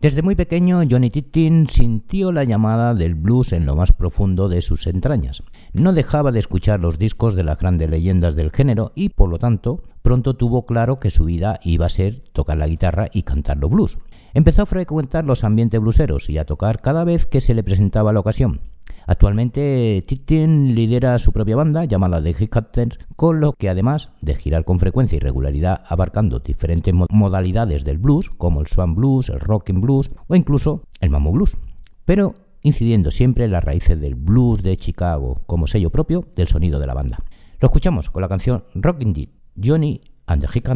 Desde 0.00 0.22
muy 0.22 0.34
pequeño, 0.34 0.80
Johnny 0.90 1.10
Tittin 1.10 1.68
sintió 1.68 2.32
la 2.32 2.44
llamada 2.44 2.94
del 2.94 3.14
blues 3.14 3.52
en 3.52 3.66
lo 3.66 3.76
más 3.76 3.92
profundo 3.92 4.48
de 4.48 4.62
sus 4.62 4.86
entrañas. 4.86 5.42
No 5.74 5.92
dejaba 5.92 6.32
de 6.32 6.38
escuchar 6.38 6.80
los 6.80 6.98
discos 6.98 7.34
de 7.34 7.44
las 7.44 7.58
grandes 7.58 7.90
leyendas 7.90 8.34
del 8.34 8.50
género 8.50 8.92
y, 8.94 9.10
por 9.10 9.28
lo 9.28 9.38
tanto, 9.38 9.82
pronto 10.00 10.36
tuvo 10.36 10.64
claro 10.64 11.00
que 11.00 11.10
su 11.10 11.26
vida 11.26 11.60
iba 11.64 11.84
a 11.84 11.90
ser 11.90 12.20
tocar 12.32 12.56
la 12.56 12.66
guitarra 12.66 13.08
y 13.12 13.24
cantar 13.24 13.58
los 13.58 13.70
blues. 13.70 13.98
Empezó 14.32 14.62
a 14.62 14.66
frecuentar 14.66 15.26
los 15.26 15.44
ambientes 15.44 15.78
blueseros 15.78 16.30
y 16.30 16.38
a 16.38 16.46
tocar 16.46 16.80
cada 16.80 17.04
vez 17.04 17.26
que 17.26 17.42
se 17.42 17.52
le 17.52 17.62
presentaba 17.62 18.14
la 18.14 18.20
ocasión. 18.20 18.62
Actualmente 19.10 20.04
Tittin 20.06 20.72
lidera 20.76 21.18
su 21.18 21.32
propia 21.32 21.56
banda 21.56 21.84
llamada 21.84 22.22
The 22.22 22.48
Captains, 22.48 22.96
con 23.16 23.40
lo 23.40 23.54
que 23.54 23.68
además 23.68 24.12
de 24.20 24.36
girar 24.36 24.64
con 24.64 24.78
frecuencia 24.78 25.16
y 25.16 25.18
regularidad 25.18 25.82
abarcando 25.88 26.38
diferentes 26.38 26.94
mo- 26.94 27.06
modalidades 27.10 27.82
del 27.82 27.98
blues, 27.98 28.30
como 28.30 28.60
el 28.60 28.68
swan 28.68 28.94
blues, 28.94 29.28
el 29.28 29.40
rocking 29.40 29.80
blues 29.80 30.12
o 30.28 30.36
incluso 30.36 30.84
el 31.00 31.10
mambo 31.10 31.32
blues, 31.32 31.56
pero 32.04 32.34
incidiendo 32.62 33.10
siempre 33.10 33.46
en 33.46 33.50
las 33.50 33.64
raíces 33.64 34.00
del 34.00 34.14
blues 34.14 34.62
de 34.62 34.76
Chicago 34.76 35.40
como 35.44 35.66
sello 35.66 35.90
propio 35.90 36.24
del 36.36 36.46
sonido 36.46 36.78
de 36.78 36.86
la 36.86 36.94
banda. 36.94 37.18
Lo 37.58 37.66
escuchamos 37.66 38.10
con 38.10 38.22
la 38.22 38.28
canción 38.28 38.62
Rockin' 38.76 39.12
Dead, 39.12 39.28
Johnny 39.60 40.00
and 40.28 40.40
the 40.40 40.46
Hit 40.46 40.68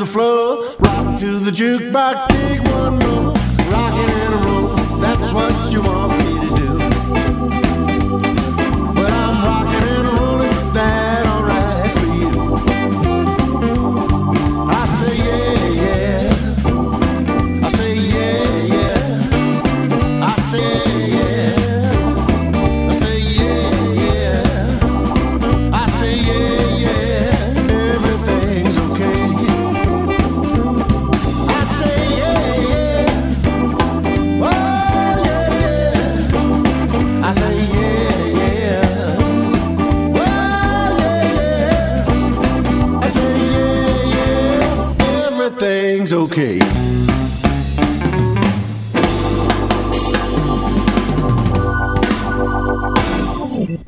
the 0.00 0.06
floor, 0.06 0.64
rock 0.78 1.18
to 1.18 1.38
the 1.38 1.50
jukebox, 1.50 2.26
dig 2.28 2.66
one 2.68 2.98
more. 3.00 3.29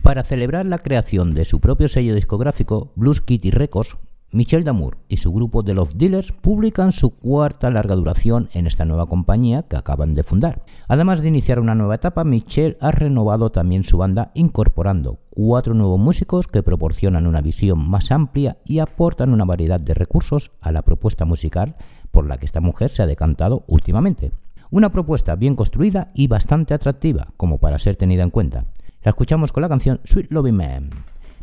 Para 0.03 0.25
celebrar 0.25 0.67
la 0.67 0.79
creación 0.79 1.35
de 1.35 1.45
su 1.45 1.61
propio 1.61 1.89
sello 1.89 2.17
discográfico, 2.17 2.91
Blues 2.97 3.21
Kitty 3.21 3.53
Records, 3.53 3.97
Michel 4.33 4.65
Damour 4.65 4.97
y 5.09 5.19
su 5.19 5.31
grupo 5.31 5.63
de 5.63 5.75
Love 5.75 5.95
Dealers 5.95 6.33
publican 6.33 6.93
su 6.93 7.11
cuarta 7.11 7.71
larga 7.71 7.95
duración 7.95 8.49
en 8.55 8.67
esta 8.67 8.87
nueva 8.87 9.07
compañía 9.07 9.63
que 9.69 9.77
acaban 9.77 10.15
de 10.15 10.25
fundar. 10.25 10.63
Además 10.89 11.21
de 11.21 11.29
iniciar 11.29 11.61
una 11.61 11.75
nueva 11.75 11.97
etapa, 11.97 12.25
Michel 12.25 12.77
ha 12.81 12.91
renovado 12.91 13.53
también 13.53 13.85
su 13.85 13.99
banda 13.99 14.33
incorporando 14.35 15.19
cuatro 15.31 15.75
nuevos 15.75 16.01
músicos 16.01 16.49
que 16.49 16.63
proporcionan 16.63 17.27
una 17.27 17.43
visión 17.43 17.89
más 17.89 18.11
amplia 18.11 18.57
y 18.65 18.79
aportan 18.81 19.33
una 19.33 19.45
variedad 19.45 19.79
de 19.79 19.95
recursos 19.95 20.51
a 20.61 20.73
la 20.73 20.83
propuesta 20.83 21.25
musical 21.25 21.77
por 22.13 22.29
la 22.29 22.39
que 22.39 22.47
esta 22.47 22.61
mujer 22.61 22.91
se 22.91 23.03
ha 23.03 23.07
decantado 23.07 23.65
últimamente. 23.67 24.31
Una 24.71 24.93
propuesta 24.93 25.35
bien 25.35 25.57
construida 25.57 26.13
y 26.15 26.29
bastante 26.29 26.75
atractiva 26.75 27.27
como 27.37 27.59
para 27.59 27.81
ser 27.81 27.97
tenida 27.97 28.23
en 28.23 28.31
cuenta. 28.31 28.67
La 29.03 29.11
escuchamos 29.11 29.51
con 29.51 29.63
la 29.63 29.69
canción 29.69 30.01
Sweet 30.05 30.31
Loving 30.31 30.57
Man, 30.57 30.91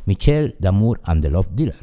Michel 0.06 0.56
Damour 0.60 1.02
and 1.04 1.22
the 1.22 1.30
Love 1.30 1.50
Dealer. 1.52 1.76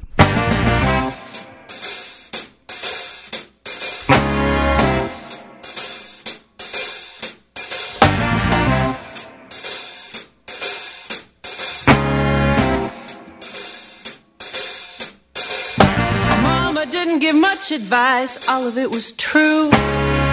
Advice, 17.77 18.49
all 18.49 18.67
of 18.67 18.79
it 18.79 18.91
was 18.91 19.13
true. 19.13 19.71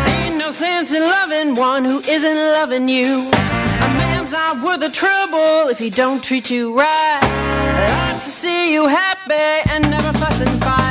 Ain't 0.08 0.38
no 0.38 0.52
sense 0.52 0.94
in 0.94 1.02
loving 1.02 1.56
one 1.56 1.84
who 1.84 2.00
isn't 2.00 2.38
loving 2.58 2.88
you. 2.88 3.28
A 3.86 3.90
man's 4.00 4.32
not 4.32 4.64
worth 4.64 4.80
the 4.80 4.90
trouble 4.90 5.68
if 5.68 5.78
he 5.78 5.90
don't 5.90 6.24
treat 6.24 6.50
you 6.50 6.74
right. 6.74 7.20
I 7.22 8.14
like 8.14 8.24
to 8.24 8.30
see 8.30 8.74
you 8.74 8.88
happy 8.88 9.70
and 9.72 9.84
never 9.92 10.18
fuss 10.18 10.40
and 10.40 10.64
fight. 10.64 10.83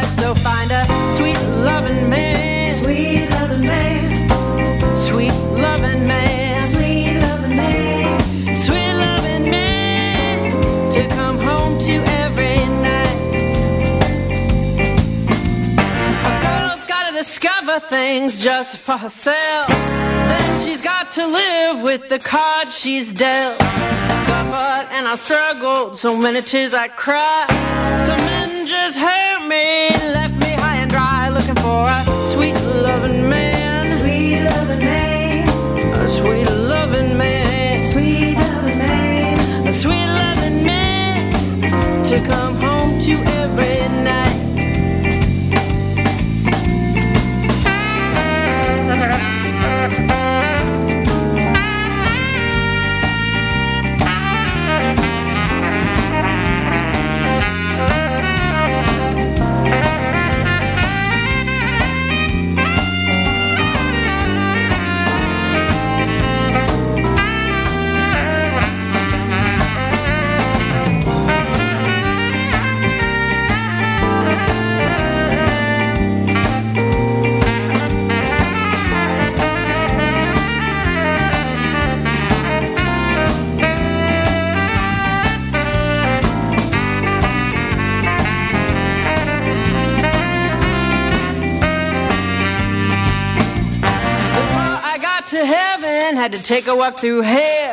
Things 17.93 18.41
just 18.43 18.79
for 18.79 18.97
herself. 18.97 19.69
Then 19.69 20.51
she's 20.65 20.81
got 20.81 21.13
to 21.13 21.27
live 21.27 21.83
with 21.83 22.09
the 22.09 22.19
cards 22.19 22.75
she's 22.75 23.13
dealt. 23.13 23.61
I 23.61 24.15
suffered 24.29 24.87
and 24.97 25.07
I 25.07 25.17
struggled, 25.17 25.99
so 25.99 26.17
many 26.17 26.41
tears 26.41 26.73
I 26.73 26.89
cried. 26.89 27.49
Some 28.07 28.23
men 28.33 28.67
just 28.67 28.97
hurt 28.97 29.43
me, 29.47 29.91
left 30.19 30.37
me 30.45 30.53
high 30.63 30.79
and 30.83 30.91
dry, 30.91 31.29
looking 31.37 31.59
for 31.67 31.83
a 31.99 32.01
sweet 32.33 32.57
loving 32.89 33.29
man. 33.29 33.83
Sweet 34.01 34.41
loving 34.51 34.85
man. 34.89 35.49
A 36.07 36.09
sweet 36.09 36.49
loving 36.75 37.19
man. 37.19 37.93
Sweet 37.93 38.37
loving 38.39 38.79
man. 38.79 39.69
A 39.69 39.73
sweet 39.83 40.09
loving 40.23 40.65
man 40.65 42.05
to 42.05 42.17
come 42.27 42.55
home 42.57 42.99
to 43.01 43.42
had 96.23 96.31
to 96.31 96.41
take 96.41 96.69
a 96.69 96.77
walk 96.77 97.01
through 97.01 97.21
hell. 97.21 97.73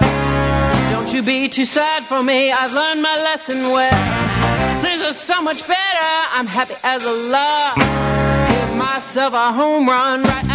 Don't 0.90 1.14
you 1.14 1.22
be 1.22 1.48
too 1.48 1.66
sad 1.66 2.04
for 2.04 2.24
me, 2.24 2.52
I've 2.52 2.74
learned 2.74 3.00
my 3.00 3.16
lesson 3.22 3.58
well. 3.78 4.82
Things 4.82 5.02
are 5.04 5.14
so 5.14 5.40
much 5.40 5.68
better, 5.68 6.10
I'm 6.34 6.48
happy 6.48 6.74
as 6.84 7.06
a 7.06 7.12
lark. 7.30 7.78
Hit 7.78 8.76
myself 8.76 9.36
a 9.36 9.54
home 9.54 9.88
run 9.88 10.24
right 10.24 10.49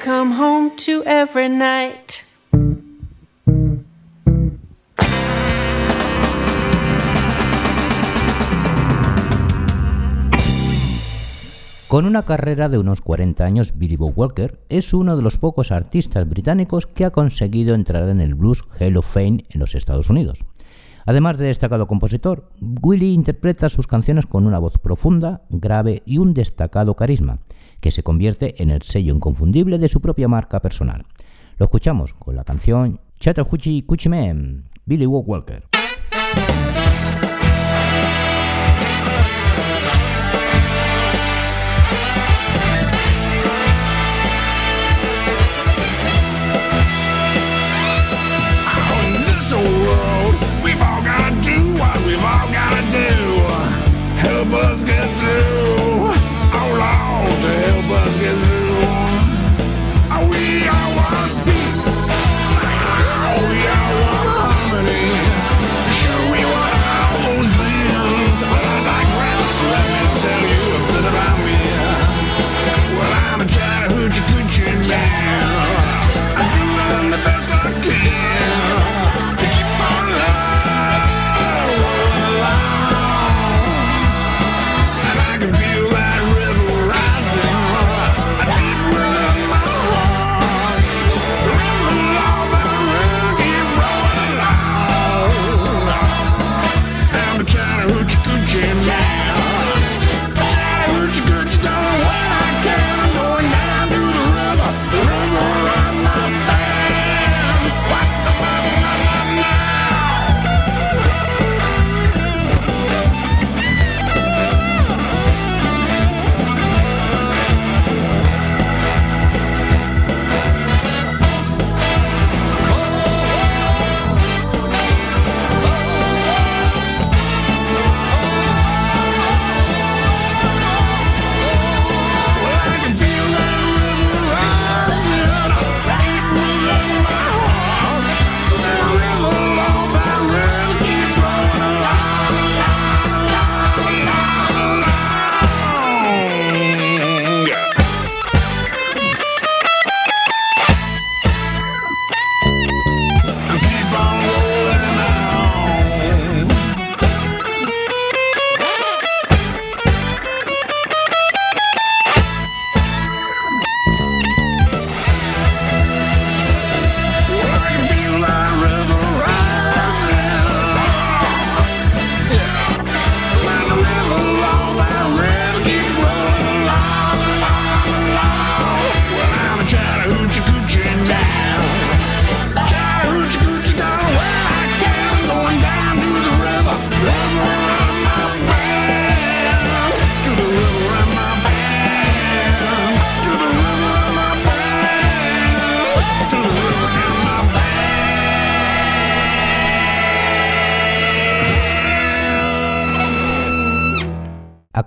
come 0.00 0.34
home 0.34 0.70
to 0.76 1.02
every 1.04 1.48
night. 1.48 2.24
Con 11.86 12.06
una 12.06 12.22
carrera 12.22 12.68
de 12.68 12.78
unos 12.78 13.00
40 13.00 13.44
años, 13.44 13.76
Billy 13.76 13.96
Bob 13.96 14.12
Walker 14.16 14.60
es 14.68 14.94
uno 14.94 15.16
de 15.16 15.22
los 15.22 15.38
pocos 15.38 15.72
artistas 15.72 16.26
británicos 16.28 16.86
que 16.86 17.04
ha 17.04 17.10
conseguido 17.10 17.74
entrar 17.74 18.08
en 18.08 18.20
el 18.20 18.34
Blues 18.34 18.62
Hall 18.78 18.96
of 18.96 19.12
Fame 19.12 19.44
en 19.50 19.60
los 19.60 19.74
Estados 19.74 20.08
Unidos. 20.08 20.38
Además 21.04 21.36
de 21.36 21.46
destacado 21.46 21.88
compositor, 21.88 22.48
Willie 22.60 23.12
interpreta 23.12 23.68
sus 23.68 23.88
canciones 23.88 24.26
con 24.26 24.46
una 24.46 24.60
voz 24.60 24.78
profunda, 24.78 25.42
grave 25.50 26.02
y 26.06 26.18
un 26.18 26.32
destacado 26.32 26.94
carisma, 26.94 27.40
que 27.80 27.90
se 27.90 28.02
convierte 28.02 28.62
en 28.62 28.70
el 28.70 28.82
sello 28.82 29.14
inconfundible 29.14 29.78
de 29.78 29.88
su 29.88 30.00
propia 30.00 30.28
marca 30.28 30.60
personal. 30.60 31.04
Lo 31.56 31.64
escuchamos 31.64 32.14
con 32.14 32.36
la 32.36 32.44
canción 32.44 33.00
Chattahoochee 33.18 33.84
Coochie 33.84 34.08
Man, 34.08 34.70
Billy 34.86 35.06
Walker. 35.06 35.64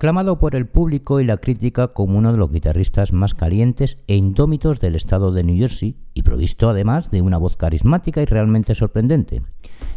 Aclamado 0.03 0.37
por 0.37 0.53
el 0.57 0.67
público 0.67 1.21
y 1.21 1.23
la 1.23 1.37
crítica 1.37 1.93
como 1.93 2.17
uno 2.17 2.33
de 2.33 2.37
los 2.37 2.51
guitarristas 2.51 3.13
más 3.13 3.33
calientes 3.33 3.97
e 4.07 4.17
indómitos 4.17 4.81
del 4.81 4.95
estado 4.95 5.31
de 5.31 5.45
New 5.45 5.57
Jersey 5.57 5.95
y 6.13 6.23
provisto 6.23 6.67
además 6.67 7.09
de 7.09 7.21
una 7.21 7.37
voz 7.37 7.55
carismática 7.55 8.21
y 8.21 8.25
realmente 8.25 8.75
sorprendente. 8.75 9.43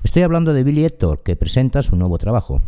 Estoy 0.04 0.22
hablando 0.22 0.52
de 0.52 0.62
Billy 0.62 0.84
Hector, 0.84 1.24
que 1.24 1.34
presenta 1.34 1.82
su 1.82 1.96
nuevo 1.96 2.18
trabajo. 2.18 2.62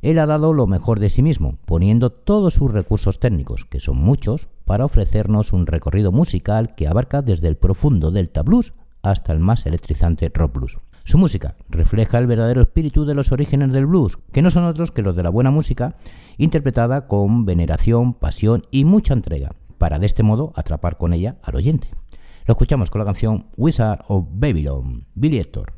Él 0.00 0.18
ha 0.18 0.24
dado 0.24 0.54
lo 0.54 0.66
mejor 0.66 1.00
de 1.00 1.10
sí 1.10 1.20
mismo, 1.20 1.58
poniendo 1.66 2.08
todos 2.08 2.54
sus 2.54 2.72
recursos 2.72 3.20
técnicos, 3.20 3.66
que 3.66 3.78
son 3.78 3.98
muchos, 3.98 4.48
para 4.64 4.86
ofrecernos 4.86 5.52
un 5.52 5.66
recorrido 5.66 6.12
musical 6.12 6.74
que 6.76 6.88
abarca 6.88 7.20
desde 7.20 7.48
el 7.48 7.58
profundo 7.58 8.10
Delta 8.10 8.40
Blues 8.40 8.72
hasta 9.02 9.34
el 9.34 9.38
más 9.38 9.66
electrizante 9.66 10.30
rock 10.32 10.54
blues. 10.54 10.78
Su 11.04 11.18
música 11.18 11.56
refleja 11.68 12.18
el 12.18 12.26
verdadero 12.26 12.60
espíritu 12.60 13.04
de 13.04 13.14
los 13.14 13.32
orígenes 13.32 13.72
del 13.72 13.86
blues, 13.86 14.18
que 14.32 14.42
no 14.42 14.50
son 14.50 14.64
otros 14.64 14.90
que 14.90 15.02
los 15.02 15.16
de 15.16 15.22
la 15.22 15.30
buena 15.30 15.50
música, 15.50 15.96
interpretada 16.38 17.06
con 17.06 17.44
veneración, 17.44 18.14
pasión 18.14 18.62
y 18.70 18.84
mucha 18.84 19.14
entrega, 19.14 19.50
para 19.78 19.98
de 19.98 20.06
este 20.06 20.22
modo 20.22 20.52
atrapar 20.54 20.98
con 20.98 21.12
ella 21.12 21.36
al 21.42 21.56
oyente. 21.56 21.88
Lo 22.46 22.52
escuchamos 22.52 22.90
con 22.90 23.00
la 23.00 23.04
canción 23.04 23.46
Wizard 23.56 24.04
of 24.08 24.26
Babylon, 24.30 25.06
Billy 25.14 25.38
Hector. 25.38 25.72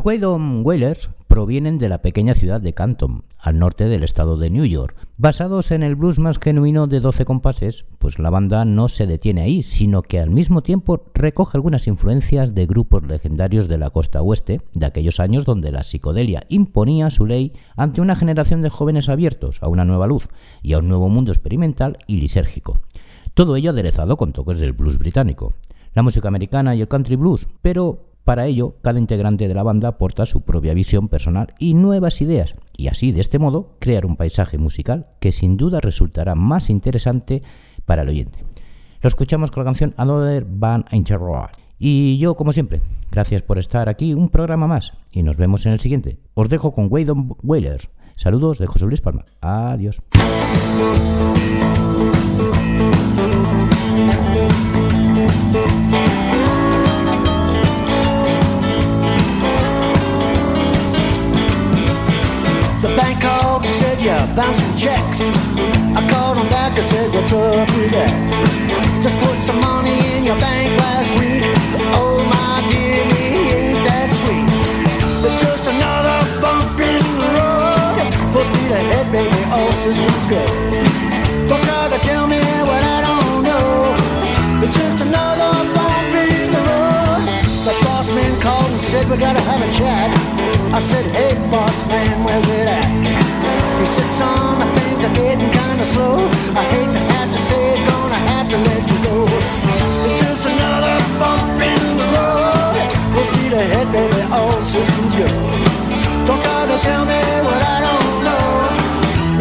Los 0.00 0.06
Waydon 0.06 0.62
Whalers 0.64 1.10
provienen 1.26 1.76
de 1.76 1.90
la 1.90 2.00
pequeña 2.00 2.34
ciudad 2.34 2.62
de 2.62 2.72
Canton, 2.72 3.22
al 3.38 3.58
norte 3.58 3.86
del 3.86 4.02
estado 4.02 4.38
de 4.38 4.48
New 4.48 4.64
York. 4.64 4.96
Basados 5.18 5.72
en 5.72 5.82
el 5.82 5.94
blues 5.94 6.18
más 6.18 6.38
genuino 6.38 6.86
de 6.86 7.00
12 7.00 7.26
compases, 7.26 7.84
pues 7.98 8.18
la 8.18 8.30
banda 8.30 8.64
no 8.64 8.88
se 8.88 9.06
detiene 9.06 9.42
ahí, 9.42 9.62
sino 9.62 10.00
que 10.00 10.18
al 10.18 10.30
mismo 10.30 10.62
tiempo 10.62 11.04
recoge 11.12 11.58
algunas 11.58 11.86
influencias 11.86 12.54
de 12.54 12.64
grupos 12.64 13.02
legendarios 13.02 13.68
de 13.68 13.76
la 13.76 13.90
costa 13.90 14.22
oeste, 14.22 14.62
de 14.72 14.86
aquellos 14.86 15.20
años 15.20 15.44
donde 15.44 15.70
la 15.70 15.82
psicodelia 15.82 16.44
imponía 16.48 17.10
su 17.10 17.26
ley 17.26 17.52
ante 17.76 18.00
una 18.00 18.16
generación 18.16 18.62
de 18.62 18.70
jóvenes 18.70 19.10
abiertos 19.10 19.62
a 19.62 19.68
una 19.68 19.84
nueva 19.84 20.06
luz 20.06 20.28
y 20.62 20.72
a 20.72 20.78
un 20.78 20.88
nuevo 20.88 21.10
mundo 21.10 21.30
experimental 21.30 21.98
y 22.06 22.16
lisérgico. 22.16 22.78
Todo 23.34 23.54
ello 23.54 23.72
aderezado 23.72 24.16
con 24.16 24.32
toques 24.32 24.58
del 24.60 24.72
blues 24.72 24.96
británico, 24.96 25.52
la 25.92 26.02
música 26.02 26.28
americana 26.28 26.74
y 26.74 26.80
el 26.80 26.88
country 26.88 27.16
blues, 27.16 27.48
pero 27.60 28.09
para 28.30 28.46
ello, 28.46 28.76
cada 28.80 29.00
integrante 29.00 29.48
de 29.48 29.54
la 29.54 29.64
banda 29.64 29.88
aporta 29.88 30.24
su 30.24 30.42
propia 30.42 30.72
visión 30.72 31.08
personal 31.08 31.52
y 31.58 31.74
nuevas 31.74 32.20
ideas, 32.20 32.54
y 32.76 32.86
así, 32.86 33.10
de 33.10 33.20
este 33.20 33.40
modo, 33.40 33.74
crear 33.80 34.06
un 34.06 34.14
paisaje 34.14 34.56
musical 34.56 35.08
que 35.18 35.32
sin 35.32 35.56
duda 35.56 35.80
resultará 35.80 36.36
más 36.36 36.70
interesante 36.70 37.42
para 37.86 38.02
el 38.02 38.08
oyente. 38.08 38.44
Lo 39.00 39.08
escuchamos 39.08 39.50
con 39.50 39.64
la 39.64 39.70
canción 39.70 39.94
Another 39.96 40.46
Van 40.48 40.84
Interroad. 40.92 41.50
Y 41.76 42.18
yo, 42.18 42.36
como 42.36 42.52
siempre, 42.52 42.82
gracias 43.10 43.42
por 43.42 43.58
estar 43.58 43.88
aquí, 43.88 44.14
un 44.14 44.28
programa 44.28 44.68
más, 44.68 44.92
y 45.10 45.24
nos 45.24 45.36
vemos 45.36 45.66
en 45.66 45.72
el 45.72 45.80
siguiente. 45.80 46.20
Os 46.34 46.48
dejo 46.48 46.70
con 46.70 46.86
Waydon 46.88 47.34
Whalers. 47.42 47.88
Saludos 48.14 48.58
de 48.58 48.68
José 48.68 48.86
Luis 48.86 49.00
Palma. 49.00 49.24
Adiós. 49.40 50.00
You're 64.00 64.26
bouncing 64.34 64.76
checks. 64.76 65.20
I 65.92 66.00
called 66.08 66.38
him 66.38 66.48
back 66.48 66.76
and 66.76 66.84
said, 66.84 67.12
What's 67.12 67.32
up 67.32 67.68
with 67.76 67.92
that? 67.92 68.12
Just 69.04 69.18
put 69.20 69.36
some 69.44 69.60
money 69.60 70.00
in 70.16 70.24
your 70.24 70.38
bank 70.40 70.72
last 70.80 71.10
week. 71.20 71.44
Oh 71.92 72.24
my 72.24 72.64
dear, 72.72 73.04
me 73.12 73.24
ain't 73.52 73.84
that 73.84 74.08
sweet. 74.20 74.48
But 75.20 75.36
just 75.36 75.68
another 75.68 76.24
bump 76.40 76.80
in 76.80 77.04
the 77.20 77.28
road. 77.36 78.08
Full 78.32 78.46
speed 78.48 78.72
ahead, 78.72 79.06
baby, 79.12 79.40
all 79.52 79.72
systems 79.72 80.24
go. 80.32 80.42
Don't 81.48 81.64
try 81.64 81.92
to 81.92 82.00
tell 82.00 82.26
me 82.26 82.40
what 82.64 82.80
I 82.80 82.98
don't 83.04 83.44
know. 83.44 84.00
But 84.64 84.70
just 84.72 84.96
another 85.04 85.52
bump 85.76 86.12
in 86.16 86.48
the 86.56 86.62
road. 86.72 87.20
The 87.68 87.74
boss 87.84 88.08
man 88.16 88.32
called 88.40 88.70
and 88.72 88.80
said 88.80 89.04
we 89.12 89.18
gotta 89.18 89.44
have 89.44 89.60
a 89.60 89.70
chat. 89.76 90.08
I 90.72 90.78
said, 90.80 91.04
hey 91.12 91.36
boss 91.50 91.76
man, 91.88 92.24
where's 92.24 92.48
it 92.48 92.68
at? 92.68 93.19
He 93.80 93.86
said, 93.86 94.10
son, 94.20 94.60
things 94.76 95.02
are 95.04 95.14
getting 95.14 95.50
kinda 95.50 95.86
slow. 95.86 96.16
I 96.60 96.62
hate 96.72 96.92
to 96.96 97.02
have 97.14 97.30
to 97.34 97.40
say 97.48 97.62
it, 97.74 97.80
gonna 97.88 98.20
have 98.32 98.46
to 98.52 98.58
let 98.68 98.82
you 98.90 98.98
go. 99.08 99.16
It's 100.06 100.20
just 100.20 100.44
another 100.44 100.96
bump 101.18 101.60
in 101.72 101.82
the 102.00 102.06
road. 102.14 102.76
Full 103.12 103.26
speed 103.32 103.52
ahead, 103.52 103.86
baby, 103.90 104.20
all 104.36 104.52
systems 104.60 105.14
go. 105.14 105.28
Don't 106.26 106.42
try 106.46 106.62
to 106.72 106.78
tell 106.88 107.04
me 107.12 107.20
what 107.46 107.60
I 107.74 107.78
don't 107.86 108.16
know. 108.26 108.48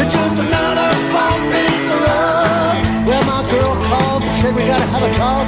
It's 0.01 0.13
just 0.13 0.35
another 0.47 0.89
bump 1.13 1.51
in 1.65 1.81
the 1.91 1.99
road. 2.07 2.79
Well, 3.07 3.23
my 3.33 3.41
girl 3.51 3.75
called 3.91 4.23
and 4.23 4.35
said 4.39 4.55
we 4.55 4.63
gotta 4.65 4.87
have 4.93 5.03
a 5.03 5.13
talk. 5.15 5.47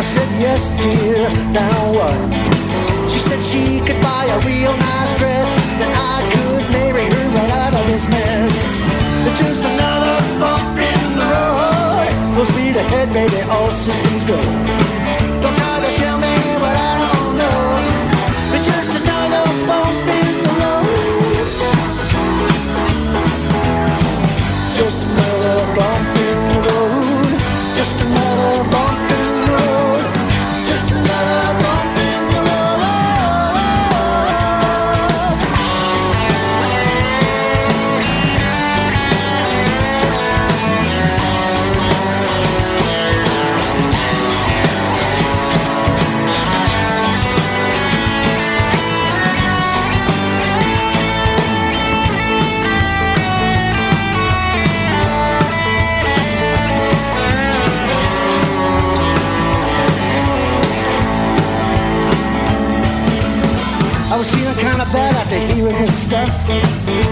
I 0.00 0.02
said, 0.02 0.28
yes, 0.40 0.70
dear, 0.80 1.28
now 1.52 1.92
what? 1.92 2.64
She 3.10 3.18
said 3.18 3.40
she 3.44 3.80
could 3.86 4.00
buy 4.02 4.24
a 4.24 4.38
real 4.40 4.74
nice 4.76 5.12
dress 5.18 5.48
That 5.78 5.92
I 6.14 6.18
could 6.32 6.64
marry 6.72 6.93
this 7.86 8.08
mess 8.08 8.86
It's 9.26 9.38
just 9.38 9.62
another 9.62 10.16
bump 10.40 10.78
in 10.78 11.18
the 11.18 11.26
road. 11.34 12.34
Full 12.34 12.46
speed 12.46 12.76
ahead, 12.76 13.12
baby, 13.12 13.40
all 13.50 13.68
systems 13.68 14.24
go 14.24 15.03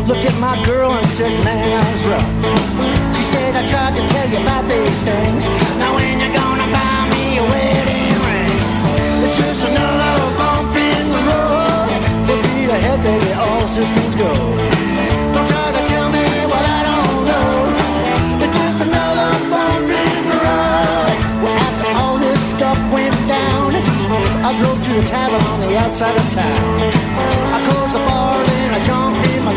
Looked 0.09 0.25
at 0.25 0.37
my 0.41 0.57
girl 0.65 0.91
and 0.93 1.07
said, 1.07 1.33
man, 1.45 1.69
I 1.69 1.85
was 1.93 2.05
rough. 2.09 2.29
She 3.15 3.23
said, 3.23 3.55
I 3.55 3.67
tried 3.67 3.95
to 3.97 4.03
tell 4.09 4.29
you 4.29 4.41
about 4.41 4.65
these 4.65 5.01
things. 5.05 5.45
Now 5.77 5.95
when 5.95 6.17
you 6.19 6.33
gonna 6.33 6.69
buy 6.73 7.13
me 7.13 7.39
a 7.39 7.45
wedding 7.45 8.17
ring? 8.25 8.57
It's 9.25 9.37
just 9.37 9.69
another 9.69 10.17
bump 10.41 10.75
in 10.75 11.05
the 11.13 11.23
road. 11.29 11.93
Full 12.27 12.41
speed 12.41 12.71
ahead, 12.73 12.99
baby, 13.05 13.33
all 13.37 13.69
systems 13.69 14.15
go. 14.17 14.33
Don't 14.33 15.49
try 15.49 15.69
to 15.77 15.83
tell 15.93 16.09
me 16.09 16.25
what 16.49 16.65
I 16.65 16.81
don't 16.89 17.21
know. 17.29 17.53
It's 18.43 18.57
just 18.57 18.79
another 18.81 19.29
bump 19.53 19.93
in 19.93 20.21
the 20.33 20.39
road. 20.41 21.17
Well, 21.45 21.59
after 21.69 21.91
all 22.01 22.17
this 22.17 22.41
stuff 22.57 22.81
went 22.93 23.17
down, 23.29 23.77
I 24.41 24.57
drove 24.57 24.81
to 24.83 24.93
the 24.99 25.05
tavern 25.09 25.45
on 25.53 25.61
the 25.61 25.77
outside 25.79 26.17
of 26.17 26.27
town. 26.33 26.81
I 27.55 27.61
closed 27.69 27.92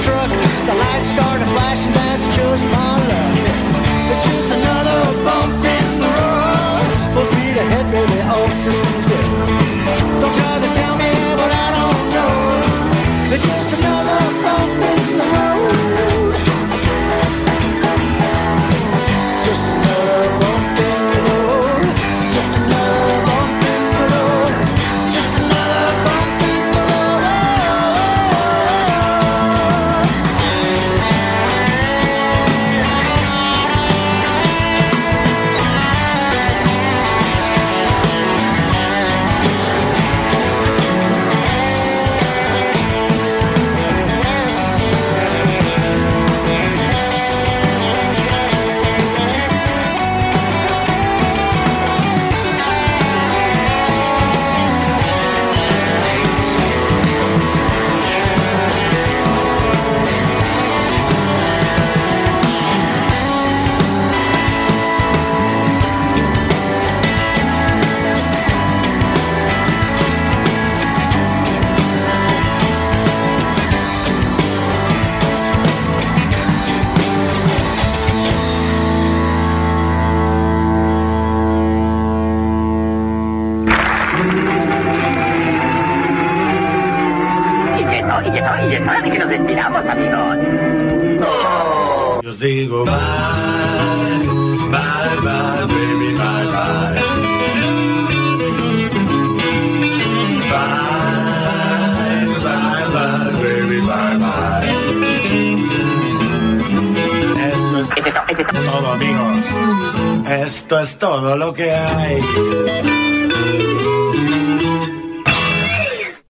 truck. 0.06 0.30
The 0.70 0.76
lights 0.84 1.08
started 1.16 1.48
flashing, 1.56 1.94
that's 1.94 2.26
just 2.38 2.64
my 2.66 2.94
luck. 3.10 3.34
It's 4.12 4.24
just 4.30 4.50
another 4.60 5.00
bump 5.26 5.66
in 5.78 5.88
the 6.04 6.12
road. 6.18 6.88
Full 7.14 7.28
speed 7.32 7.56
ahead, 7.64 7.86
baby, 7.92 8.20
all 8.30 8.48
systems 8.50 9.06
go. 9.10 9.35